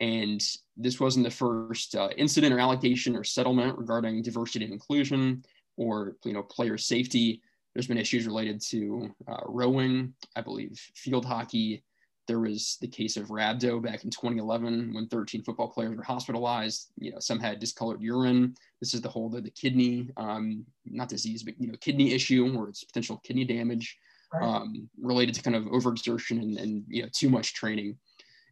[0.00, 0.42] And
[0.76, 5.44] this wasn't the first uh, incident or allegation or settlement regarding diversity and inclusion
[5.76, 7.42] or you know player safety.
[7.74, 11.84] There's been issues related to uh, rowing, I believe, field hockey.
[12.30, 16.92] There was the case of Rhabdo back in 2011 when 13 football players were hospitalized.
[16.96, 18.54] You know, some had discolored urine.
[18.78, 22.48] This is the whole the, the kidney, um, not disease, but you know, kidney issue
[22.56, 23.98] where it's potential kidney damage
[24.32, 24.44] right.
[24.44, 27.96] um, related to kind of overexertion and, and you know too much training.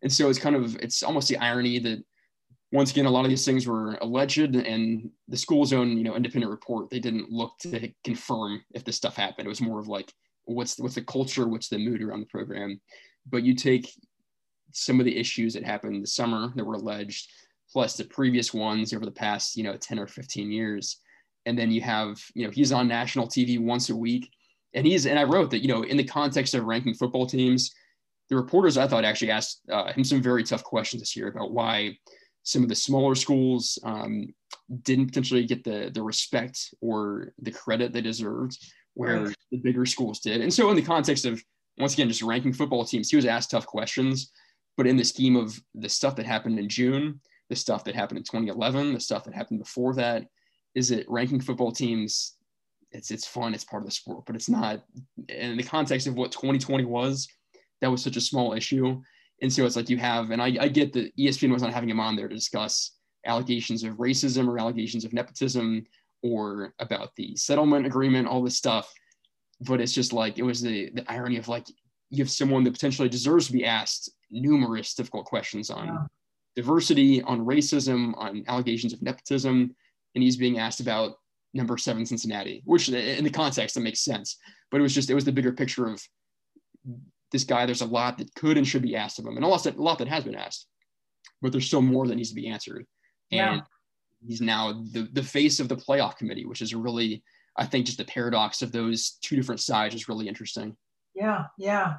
[0.03, 2.03] And so it's kind of it's almost the irony that
[2.73, 6.17] once again a lot of these things were alleged and the school's own you know
[6.17, 9.47] independent report they didn't look to confirm if this stuff happened.
[9.47, 10.13] It was more of like
[10.49, 12.81] what's what's the culture, what's the mood around the program.
[13.31, 13.93] But you take
[14.73, 17.31] some of the issues that happened this summer that were alleged,
[17.73, 21.01] plus the previous ones over the past you know 10 or 15 years
[21.45, 24.31] and then you have you know he's on national tv once a week
[24.75, 27.73] and he's and I wrote that you know in the context of ranking football teams,
[28.29, 31.53] the reporters I thought actually asked uh, him some very tough questions this year about
[31.53, 31.97] why
[32.43, 34.33] some of the smaller schools um,
[34.83, 38.59] didn't potentially get the the respect or the credit they deserved,
[38.95, 39.37] where right.
[39.51, 40.41] the bigger schools did.
[40.41, 41.43] And so in the context of
[41.79, 44.33] once again just ranking football teams, he was asked tough questions,
[44.77, 48.19] but in the scheme of the stuff that happened in June, the stuff that happened
[48.19, 50.27] in 2011, the stuff that happened before that,
[50.75, 52.39] is it ranking football teams
[52.91, 54.83] it's it's fun, it's part of the sport, but it's not
[55.29, 57.29] in the context of what 2020 was.
[57.81, 59.01] That was such a small issue,
[59.43, 61.91] and so it's like you have, and I, I get that ESPN was not having
[61.91, 62.93] him on there to discuss
[63.27, 65.85] allegations of racism or allegations of nepotism
[66.23, 68.93] or about the settlement agreement, all this stuff.
[69.61, 71.67] But it's just like it was the the irony of like
[72.11, 75.99] you have someone that potentially deserves to be asked numerous difficult questions on yeah.
[76.57, 79.75] diversity, on racism, on allegations of nepotism,
[80.15, 81.17] and he's being asked about
[81.55, 84.37] number seven Cincinnati, which in the context that makes sense.
[84.71, 86.03] But it was just it was the bigger picture of
[87.33, 87.67] this guy.
[87.67, 89.77] There's a lot that could and should be asked of him, and a lot that
[89.77, 90.67] a lot that has been asked,
[91.43, 92.87] but there's still more that needs to be answered.
[93.31, 93.61] And yeah.
[94.27, 97.23] he's now the the face of the playoff committee, which is really
[97.57, 100.77] I think just the paradox of those two different sides is really interesting.
[101.15, 101.97] Yeah, yeah.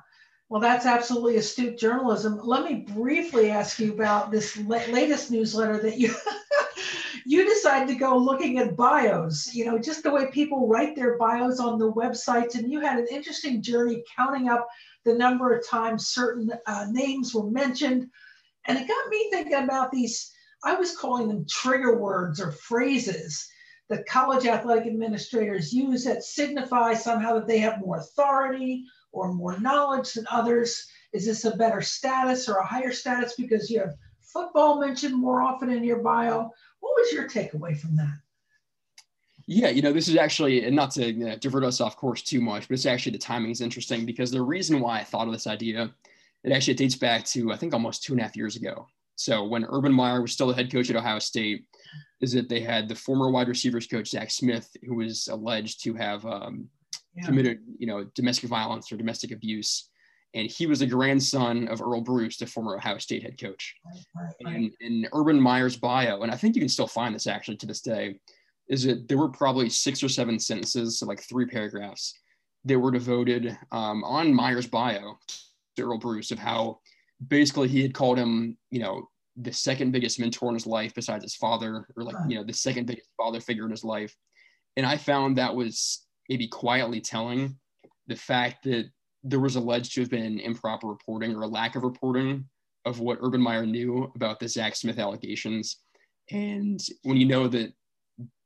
[0.49, 2.39] Well, that's absolutely astute journalism.
[2.43, 6.13] Let me briefly ask you about this latest newsletter that you
[7.25, 11.17] you decided to go looking at bios, you know, just the way people write their
[11.17, 12.55] bios on the websites.
[12.55, 14.67] And you had an interesting journey counting up
[15.05, 18.07] the number of times certain uh, names were mentioned.
[18.65, 20.31] And it got me thinking about these,
[20.63, 23.47] I was calling them trigger words or phrases
[23.89, 29.59] that college athletic administrators use that signify somehow that they have more authority or more
[29.59, 30.87] knowledge than others.
[31.11, 35.41] Is this a better status or a higher status because you have football mentioned more
[35.41, 36.51] often in your bio?
[36.79, 38.19] What was your takeaway from that?
[39.47, 42.21] Yeah, you know, this is actually, and not to you know, divert us off course
[42.21, 45.25] too much, but it's actually the timing is interesting because the reason why I thought
[45.25, 45.91] of this idea,
[46.43, 48.87] it actually dates back to, I think, almost two and a half years ago.
[49.15, 51.65] So when Urban Meyer was still the head coach at Ohio State,
[52.21, 55.93] is that they had the former wide receivers coach, Zach Smith, who was alleged to
[55.93, 56.67] have um,
[57.15, 57.25] yeah.
[57.25, 59.89] committed, you know, domestic violence or domestic abuse
[60.33, 63.75] and he was the grandson of Earle Bruce, the former Ohio State head coach.
[63.85, 67.27] Right, right, And in Urban Meyer's bio, and I think you can still find this
[67.27, 68.19] actually to this day,
[68.67, 72.13] is that there were probably six or seven sentences, so like three paragraphs,
[72.65, 75.17] that were devoted um, on Meyer's bio
[75.75, 76.79] to Earle Bruce of how
[77.27, 79.07] basically he had called him, you know,
[79.41, 82.53] the second biggest mentor in his life besides his father, or like, you know, the
[82.53, 84.15] second biggest father figure in his life.
[84.77, 87.57] And I found that was maybe quietly telling
[88.07, 88.89] the fact that
[89.23, 92.45] there was alleged to have been improper reporting or a lack of reporting
[92.85, 95.77] of what Urban Meyer knew about the Zach Smith allegations.
[96.31, 97.73] And when you know that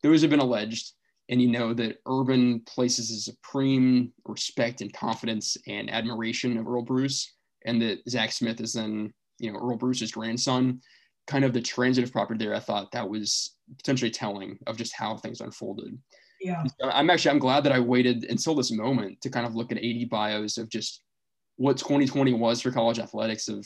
[0.01, 0.93] those have been alleged,
[1.29, 6.83] and you know that Urban places a supreme respect and confidence and admiration of Earle
[6.83, 7.33] Bruce,
[7.65, 10.81] and that Zach Smith is then, you know, Earle Bruce's grandson,
[11.27, 15.17] kind of the transitive property there, I thought that was potentially telling of just how
[15.17, 15.97] things unfolded.
[16.39, 16.63] Yeah.
[16.81, 19.77] I'm actually I'm glad that I waited until this moment to kind of look at
[19.77, 21.03] AD bios of just
[21.57, 23.65] what 2020 was for college athletics of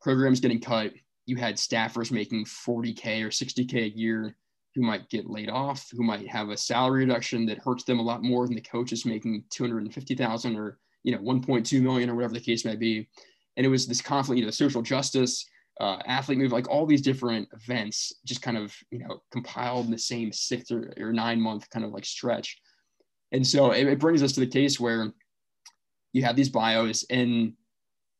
[0.00, 0.92] programs getting cut.
[1.26, 4.36] You had staffers making 40k or 60k a year
[4.74, 8.02] who might get laid off, who might have a salary reduction that hurts them a
[8.02, 12.40] lot more than the coaches making 250,000 or you know 1.2 million or whatever the
[12.40, 13.08] case may be.
[13.56, 15.46] And it was this conflict, you know, social justice,
[15.80, 19.90] uh, athlete move, like all these different events, just kind of you know compiled in
[19.90, 22.58] the same six or, or nine month kind of like stretch.
[23.32, 25.12] And so it, it brings us to the case where
[26.12, 27.54] you have these bios, and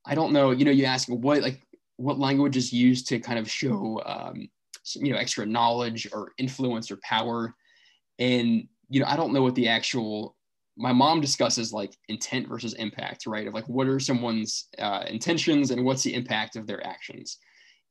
[0.07, 1.61] I don't know, you know, you ask what like
[1.97, 4.49] what language is used to kind of show um,
[4.97, 7.55] you know extra knowledge or influence or power
[8.19, 10.37] and you know i don't know what the actual
[10.83, 13.47] my mom discusses like intent versus impact right?
[13.47, 17.39] Of like what are someone's uh, intentions and what's the impact of their actions?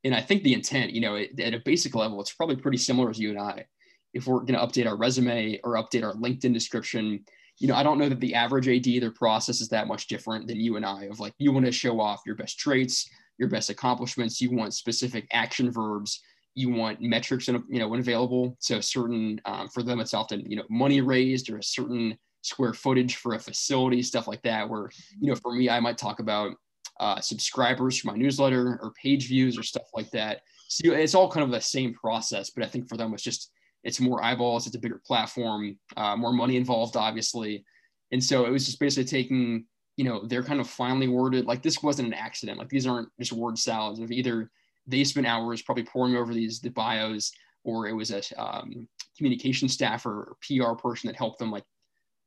[0.03, 2.79] And i think the intent you know it, at a basic level it's probably pretty
[2.79, 3.65] similar as you and i.
[4.13, 7.23] If we're going to update our resume or update our linkedin description
[7.59, 10.47] you know i don't know that the average ad their process is that much different
[10.47, 13.47] than you and i of like you want to show off your best traits your
[13.47, 16.21] best accomplishments you want specific action verbs
[16.55, 18.55] you want metrics and you know when available.
[18.59, 22.73] So certain um, for them it's often you know money raised or a certain square
[22.73, 26.19] footage for a facility stuff like that where you know for me i might talk
[26.19, 26.55] about
[26.99, 30.41] uh, subscribers for my newsletter or page views or stuff like that.
[30.67, 33.51] So it's all kind of the same process but i think for them it's just
[33.83, 37.65] it's more eyeballs it's a bigger platform uh, more money involved obviously.
[38.11, 39.65] And so it was just basically taking
[39.97, 43.09] you know they're kind of finally worded like this wasn't an accident like these aren't
[43.19, 44.51] just word salads of either
[44.87, 47.31] they spent hours probably pouring over these the bios,
[47.63, 51.63] or it was a um, communication staff or PR person that helped them like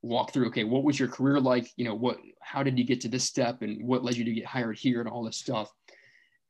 [0.04, 0.46] walk through.
[0.48, 1.70] Okay, what was your career like?
[1.76, 4.32] You know, what how did you get to this step, and what led you to
[4.32, 5.70] get hired here, and all this stuff.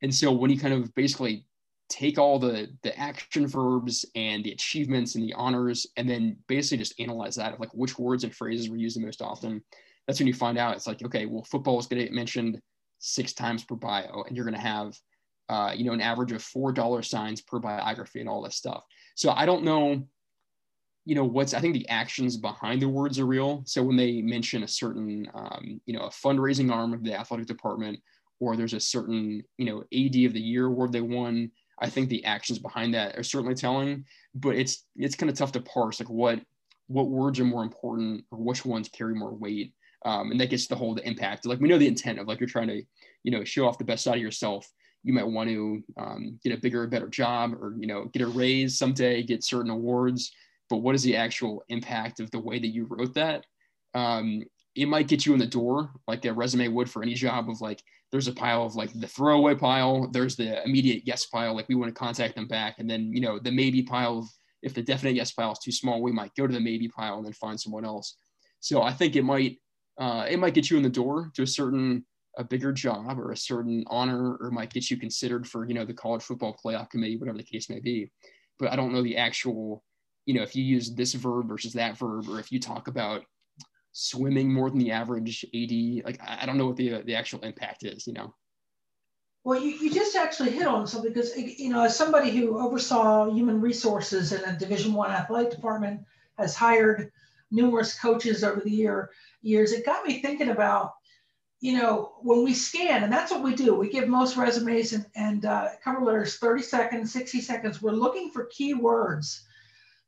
[0.02, 1.46] And so when you kind of basically
[1.88, 6.78] take all the the action verbs and the achievements and the honors and then basically
[6.78, 9.62] just analyze that of like which words and phrases were used the most often
[10.06, 12.58] that's when you find out it's like okay well football is going to get mentioned
[13.00, 14.94] six times per bio and you're going to have
[15.48, 18.82] uh, you know, an average of four dollar signs per biography and all this stuff.
[19.14, 20.06] So I don't know,
[21.04, 23.62] you know, what's I think the actions behind the words are real.
[23.66, 27.46] So when they mention a certain, um, you know, a fundraising arm of the athletic
[27.46, 28.00] department,
[28.40, 32.08] or there's a certain, you know, AD of the year award they won, I think
[32.08, 34.04] the actions behind that are certainly telling.
[34.34, 36.40] But it's it's kind of tough to parse like what
[36.86, 39.74] what words are more important or which ones carry more weight.
[40.06, 41.46] Um, and that gets the whole the impact.
[41.46, 42.82] Like we know the intent of like you're trying to,
[43.22, 44.70] you know, show off the best side of yourself
[45.04, 48.26] you might want to um, get a bigger, better job, or you know, get a
[48.26, 50.32] raise someday, get certain awards.
[50.70, 53.44] But what is the actual impact of the way that you wrote that?
[53.94, 54.42] Um,
[54.74, 57.48] it might get you in the door, like a resume would for any job.
[57.48, 61.54] Of like, there's a pile of like the throwaway pile, there's the immediate yes pile,
[61.54, 64.18] like we want to contact them back, and then you know the maybe pile.
[64.18, 64.28] Of,
[64.62, 67.18] if the definite yes pile is too small, we might go to the maybe pile
[67.18, 68.16] and then find someone else.
[68.60, 69.58] So I think it might
[69.98, 72.04] uh, it might get you in the door to a certain
[72.36, 75.84] a bigger job or a certain honor or might get you considered for you know
[75.84, 78.10] the college football playoff committee whatever the case may be
[78.58, 79.84] but i don't know the actual
[80.26, 83.24] you know if you use this verb versus that verb or if you talk about
[83.92, 87.84] swimming more than the average ad like i don't know what the the actual impact
[87.84, 88.34] is you know
[89.44, 93.30] well you, you just actually hit on something because you know as somebody who oversaw
[93.30, 96.00] human resources in a division one athletic department
[96.38, 97.12] has hired
[97.50, 99.10] numerous coaches over the year
[99.42, 100.94] years it got me thinking about
[101.64, 105.06] you know, when we scan, and that's what we do, we give most resumes and,
[105.16, 107.80] and uh, cover letters 30 seconds, 60 seconds.
[107.80, 109.40] We're looking for keywords.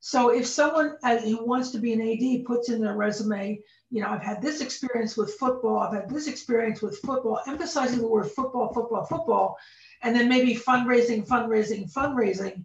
[0.07, 4.01] So if someone uh, who wants to be an AD puts in their resume, you
[4.01, 8.07] know, I've had this experience with football, I've had this experience with football, emphasizing the
[8.07, 9.59] word football, football, football,
[10.05, 12.65] and then maybe fundraising, fundraising, fundraising,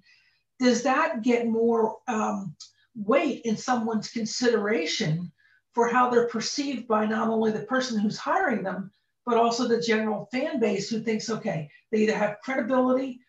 [0.60, 2.56] does that get more um,
[2.94, 5.32] weight in someone's consideration
[5.74, 8.92] for how they're perceived by not only the person who's hiring them,
[9.26, 13.20] but also the general fan base who thinks, okay, they either have credibility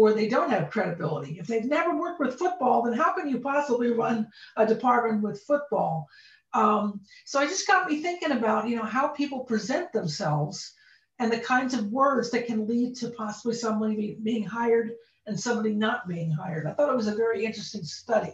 [0.00, 1.38] or they don't have credibility.
[1.38, 4.26] If they've never worked with football, then how can you possibly run
[4.56, 6.08] a department with football?
[6.54, 10.72] Um, so I just got me thinking about, you know, how people present themselves
[11.18, 14.92] and the kinds of words that can lead to possibly somebody being hired
[15.26, 16.66] and somebody not being hired.
[16.66, 18.32] I thought it was a very interesting study.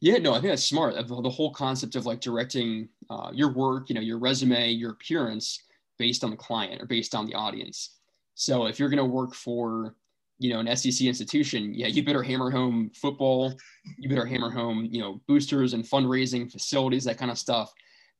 [0.00, 0.94] Yeah, no, I think that's smart.
[1.06, 5.62] The whole concept of like directing uh, your work, you know, your resume, your appearance
[5.98, 7.98] based on the client or based on the audience.
[8.36, 9.94] So if you're going to work for,
[10.38, 13.54] you know, an SEC institution, yeah, you better hammer home football.
[13.98, 17.72] You better hammer home, you know, boosters and fundraising facilities, that kind of stuff.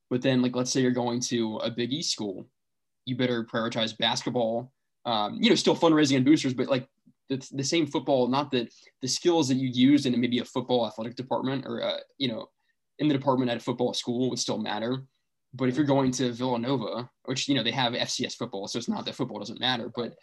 [0.09, 2.47] But then, like, let's say you're going to a Big East school,
[3.05, 4.71] you better prioritize basketball.
[5.05, 6.87] Um, you know, still fundraising and boosters, but like
[7.29, 8.69] the, the same football, not that
[9.01, 12.49] the skills that you used in maybe a football athletic department or, uh, you know,
[12.99, 15.03] in the department at a football school would still matter.
[15.53, 18.87] But if you're going to Villanova, which, you know, they have FCS football, so it's
[18.87, 19.91] not that football doesn't matter.
[19.95, 20.13] But,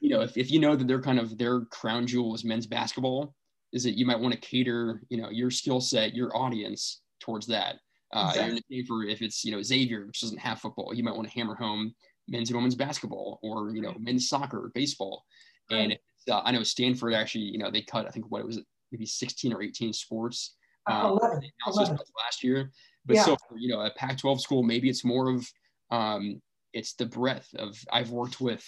[0.00, 2.66] you know, if, if you know that they're kind of their crown jewel is men's
[2.66, 3.34] basketball,
[3.72, 7.46] is that you might want to cater, you know, your skill set, your audience towards
[7.46, 7.76] that.
[8.12, 8.84] Uh, exactly.
[8.88, 11.54] for if it's, you know, Xavier, which doesn't have football, you might want to hammer
[11.54, 11.94] home
[12.26, 15.24] men's and women's basketball or, you know, men's soccer, baseball.
[15.70, 15.96] And
[16.28, 18.60] uh, I know Stanford actually, you know, they cut, I think what it was,
[18.90, 20.56] maybe 16 or 18 sports
[20.86, 21.98] um, 11, 11.
[22.18, 22.70] last year.
[23.06, 23.24] But yeah.
[23.24, 25.46] so, you know, a Pac 12 school, maybe it's more of,
[25.90, 26.40] um,
[26.72, 28.64] it's the breadth of, I've worked with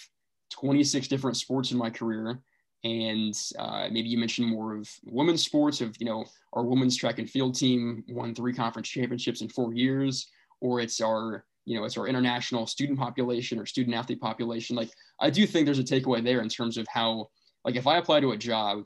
[0.51, 2.39] 26 different sports in my career.
[2.83, 7.19] And uh, maybe you mentioned more of women's sports of, you know, our women's track
[7.19, 10.27] and field team won three conference championships in four years,
[10.59, 14.75] or it's our, you know, it's our international student population or student athlete population.
[14.75, 14.89] Like,
[15.21, 17.29] I do think there's a takeaway there in terms of how
[17.63, 18.83] like if I apply to a job,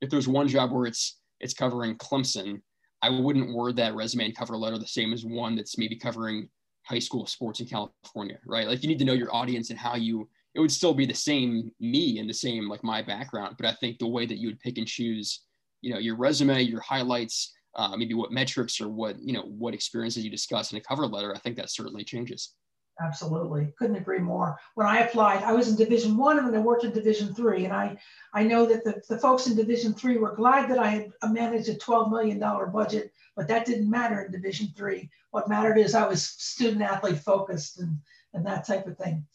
[0.00, 2.60] if there's one job where it's it's covering Clemson,
[3.04, 6.48] I wouldn't word that resume and cover letter the same as one that's maybe covering
[6.86, 8.66] high school sports in California, right?
[8.66, 11.12] Like you need to know your audience and how you it would still be the
[11.12, 14.48] same me and the same like my background, but I think the way that you
[14.48, 15.42] would pick and choose,
[15.82, 19.74] you know, your resume, your highlights, uh, maybe what metrics or what you know what
[19.74, 22.54] experiences you discuss in a cover letter, I think that certainly changes.
[23.00, 24.56] Absolutely, couldn't agree more.
[24.76, 27.64] When I applied, I was in Division One, and then I worked in Division Three,
[27.64, 27.96] and I
[28.32, 31.68] I know that the, the folks in Division Three were glad that I had managed
[31.68, 35.10] a twelve million dollar budget, but that didn't matter in Division Three.
[35.32, 37.98] What mattered is I was student athlete focused and
[38.32, 39.26] and that type of thing.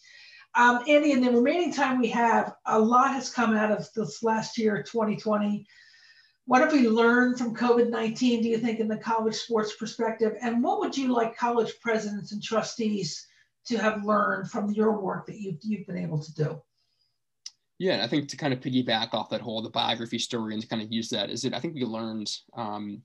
[0.56, 4.24] Um, Andy, in the remaining time we have, a lot has come out of this
[4.24, 5.68] last year, 2020.
[6.46, 10.36] What have we learned from COVID 19, do you think, in the college sports perspective?
[10.42, 13.28] And what would you like college presidents and trustees
[13.66, 16.62] to have learned from your work that you've, you've been able to do.
[17.78, 20.62] Yeah, and I think to kind of piggyback off that whole the biography story and
[20.62, 21.54] to kind of use that is it.
[21.54, 22.30] I think we learned.
[22.54, 23.02] Um,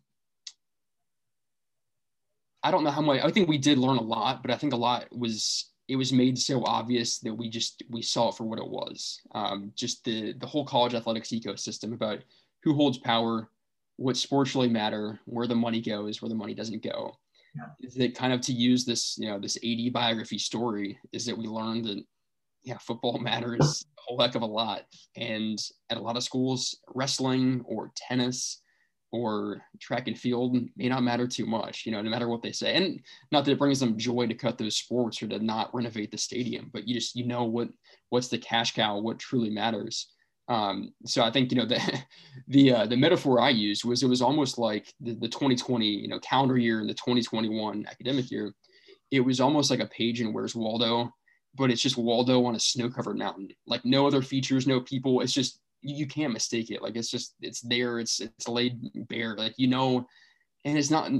[2.62, 3.22] I don't know how much.
[3.22, 6.12] I think we did learn a lot, but I think a lot was it was
[6.12, 9.20] made so obvious that we just we saw it for what it was.
[9.32, 12.20] Um, just the the whole college athletics ecosystem about
[12.64, 13.50] who holds power,
[13.96, 17.16] what sports really matter, where the money goes, where the money doesn't go
[17.54, 17.66] yeah.
[17.80, 21.36] is that kind of to use this, you know, this AD biography story is that
[21.36, 22.04] we learned that,
[22.62, 24.82] yeah, football matters a whole heck of a lot.
[25.16, 25.58] And
[25.90, 28.60] at a lot of schools, wrestling or tennis
[29.12, 32.50] or track and field may not matter too much, you know, no matter what they
[32.50, 32.74] say.
[32.74, 33.00] And
[33.30, 36.18] not that it brings them joy to cut those sports or to not renovate the
[36.18, 37.68] stadium, but you just, you know, what,
[38.08, 40.08] what's the cash cow, what truly matters.
[40.48, 41.80] Um, so I think you know the
[42.48, 46.08] the uh, the metaphor I used was it was almost like the, the 2020 you
[46.08, 48.54] know calendar year and the 2021 academic year.
[49.10, 51.10] It was almost like a page in Where's Waldo,
[51.54, 53.48] but it's just Waldo on a snow-covered mountain.
[53.66, 55.20] Like no other features, no people.
[55.20, 56.82] It's just you, you can't mistake it.
[56.82, 57.98] Like it's just it's there.
[57.98, 59.36] It's it's laid bare.
[59.36, 60.06] Like you know,
[60.64, 61.10] and it's not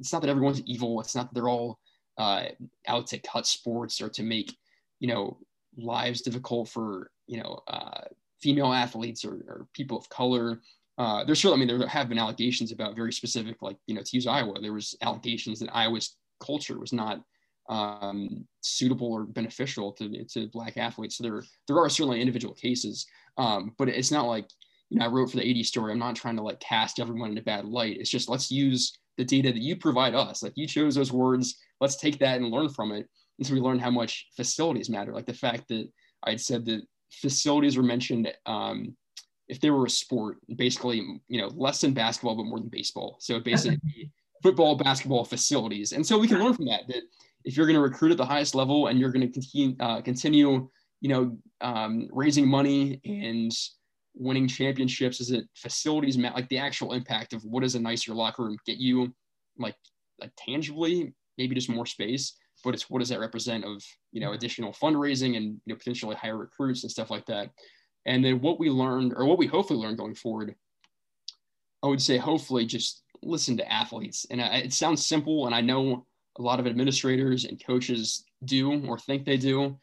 [0.00, 1.00] it's not that everyone's evil.
[1.00, 1.78] It's not that they're all
[2.18, 2.44] uh,
[2.88, 4.56] out to cut sports or to make
[5.00, 5.38] you know
[5.76, 8.02] lives difficult for you know uh,
[8.42, 10.60] female athletes or, or people of color.
[10.98, 14.02] Uh, there's certainly, I mean, there have been allegations about very specific, like, you know,
[14.02, 17.22] to use Iowa, there was allegations that Iowa's culture was not
[17.68, 21.16] um, suitable or beneficial to, to black athletes.
[21.16, 23.06] So there, there are certainly individual cases,
[23.38, 24.48] um, but it's not like,
[24.90, 25.92] you know, I wrote for the AD story.
[25.92, 27.96] I'm not trying to like cast everyone in a bad light.
[27.98, 30.42] It's just, let's use the data that you provide us.
[30.42, 33.08] Like you chose those words, let's take that and learn from it.
[33.38, 35.12] And so we learned how much facilities matter.
[35.12, 35.88] Like the fact that
[36.24, 36.82] I'd said that
[37.20, 38.96] facilities were mentioned um,
[39.48, 43.16] if they were a sport, basically, you know, less than basketball, but more than baseball.
[43.20, 43.78] So basically,
[44.42, 45.92] football, basketball facilities.
[45.92, 47.02] And so we can learn from that that
[47.44, 50.00] if you're going to recruit at the highest level and you're going to continue, uh,
[50.00, 50.68] continue,
[51.00, 53.52] you know, um, raising money and
[54.14, 58.44] winning championships, is it facilities, like the actual impact of what does a nicer locker
[58.44, 59.12] room get you,
[59.58, 59.76] like,
[60.20, 63.82] like tangibly, maybe just more space but it's what does that represent of
[64.12, 64.34] you know mm-hmm.
[64.36, 67.50] additional fundraising and you know potentially higher recruits and stuff like that
[68.06, 70.54] and then what we learned or what we hopefully learned going forward
[71.82, 74.26] i would say hopefully just listen to athletes.
[74.30, 76.06] And I, it sounds simple, and I know
[76.38, 79.78] a lot of administrators and coaches do or think they do.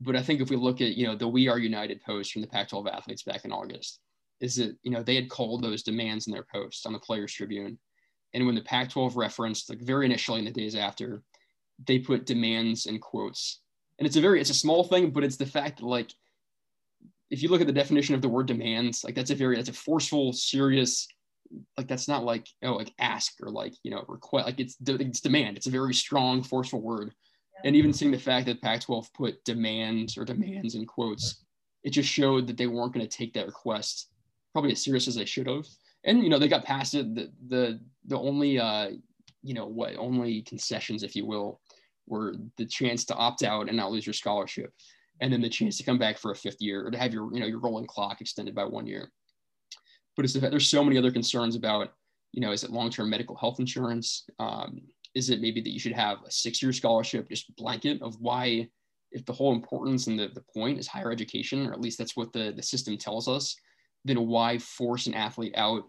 [0.00, 2.42] But I think if we look at, you know, the We Are United post from
[2.42, 4.00] the Pac 12 athletes back in August,
[4.40, 7.32] is that, you know, they had called those demands in their post on the Players
[7.34, 7.78] Tribune.
[8.32, 11.22] And when the Pac 12 referenced, like very initially in the days after,
[11.86, 13.60] they put demands in quotes.
[13.98, 16.12] And it's a very, it's a small thing, but it's the fact that, like,
[17.30, 19.68] if you look at the definition of the word demands, like that's a very, that's
[19.68, 21.06] a forceful, serious,
[21.76, 25.20] like that's not like, oh, like ask or like, you know, request, like it's, it's
[25.20, 25.56] demand.
[25.56, 27.14] It's a very strong, forceful word.
[27.54, 27.68] Yeah.
[27.68, 31.44] And even seeing the fact that Pac 12 put demands or demands in quotes,
[31.84, 34.10] it just showed that they weren't going to take that request
[34.52, 35.66] probably as serious as they should have.
[36.04, 37.14] And, you know, they got past it.
[37.14, 38.90] The, the, the only, uh,
[39.42, 41.60] you know, what only concessions, if you will,
[42.10, 44.72] were the chance to opt out and not lose your scholarship
[45.20, 47.32] and then the chance to come back for a fifth year or to have your
[47.32, 49.10] you know your rolling clock extended by one year.
[50.16, 51.92] But it's the fact there's so many other concerns about
[52.32, 54.24] you know is it long-term medical health insurance?
[54.38, 54.82] Um,
[55.14, 58.68] is it maybe that you should have a six-year scholarship just blanket of why
[59.12, 62.16] if the whole importance and the, the point is higher education or at least that's
[62.16, 63.56] what the, the system tells us
[64.04, 65.82] then why force an athlete out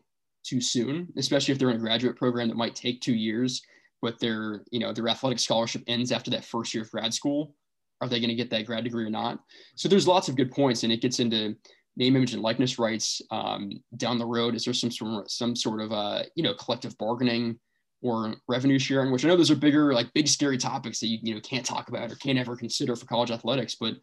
[0.44, 3.62] too soon especially if they're in a graduate program that might take two years
[4.02, 7.56] but their you know their athletic scholarship ends after that first year of grad school
[8.02, 9.40] are they going to get that grad degree or not?
[9.76, 11.56] So there's lots of good points, and it gets into
[11.96, 14.56] name, image, and likeness rights um, down the road.
[14.56, 17.60] Is there some sort of, some sort of uh, you know collective bargaining
[18.02, 19.12] or revenue sharing?
[19.12, 21.66] Which I know those are bigger, like big scary topics that you you know can't
[21.66, 23.76] talk about or can't ever consider for college athletics.
[23.80, 23.96] But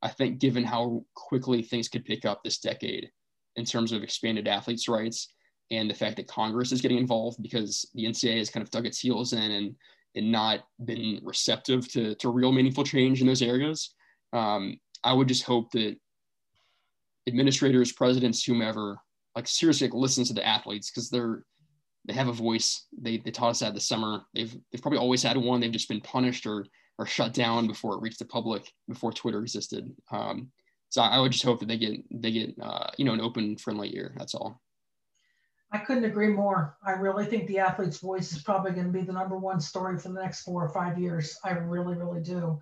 [0.00, 3.10] I think given how quickly things could pick up this decade
[3.56, 5.28] in terms of expanded athletes' rights
[5.72, 8.86] and the fact that Congress is getting involved because the NCAA has kind of dug
[8.86, 9.74] its heels in and
[10.14, 13.94] and not been receptive to, to real meaningful change in those areas.
[14.34, 15.96] Um, I would just hope that
[17.26, 18.98] administrators, presidents, whomever,
[19.34, 21.44] like seriously like, listen to the athletes because they're
[22.04, 22.86] they have a voice.
[23.00, 24.22] They they taught us that this summer.
[24.34, 25.60] They've they've probably always had one.
[25.60, 26.66] They've just been punished or
[26.98, 29.90] or shut down before it reached the public before Twitter existed.
[30.10, 30.50] Um,
[30.90, 33.56] so I would just hope that they get they get uh, you know an open
[33.56, 34.14] friendly ear.
[34.18, 34.60] That's all.
[35.72, 36.76] I couldn't agree more.
[36.86, 39.98] I really think the athlete's voice is probably going to be the number one story
[39.98, 41.38] for the next four or five years.
[41.44, 42.60] I really, really do.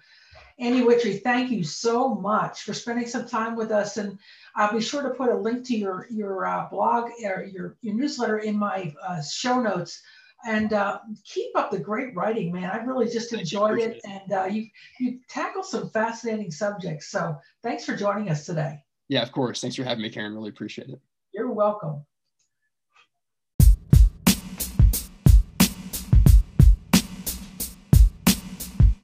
[0.60, 3.96] Andy Wittry, thank you so much for spending some time with us.
[3.96, 4.16] And
[4.54, 7.94] I'll be sure to put a link to your, your uh, blog or your, your
[7.94, 10.00] newsletter in my uh, show notes.
[10.46, 12.70] And uh, keep up the great writing, man.
[12.70, 13.96] I really just enjoyed it.
[13.96, 14.00] it.
[14.04, 14.68] And uh, you,
[15.00, 17.08] you tackle some fascinating subjects.
[17.08, 18.78] So thanks for joining us today.
[19.08, 19.60] Yeah, of course.
[19.60, 20.32] Thanks for having me, Karen.
[20.34, 21.00] Really appreciate it.
[21.34, 22.04] You're welcome.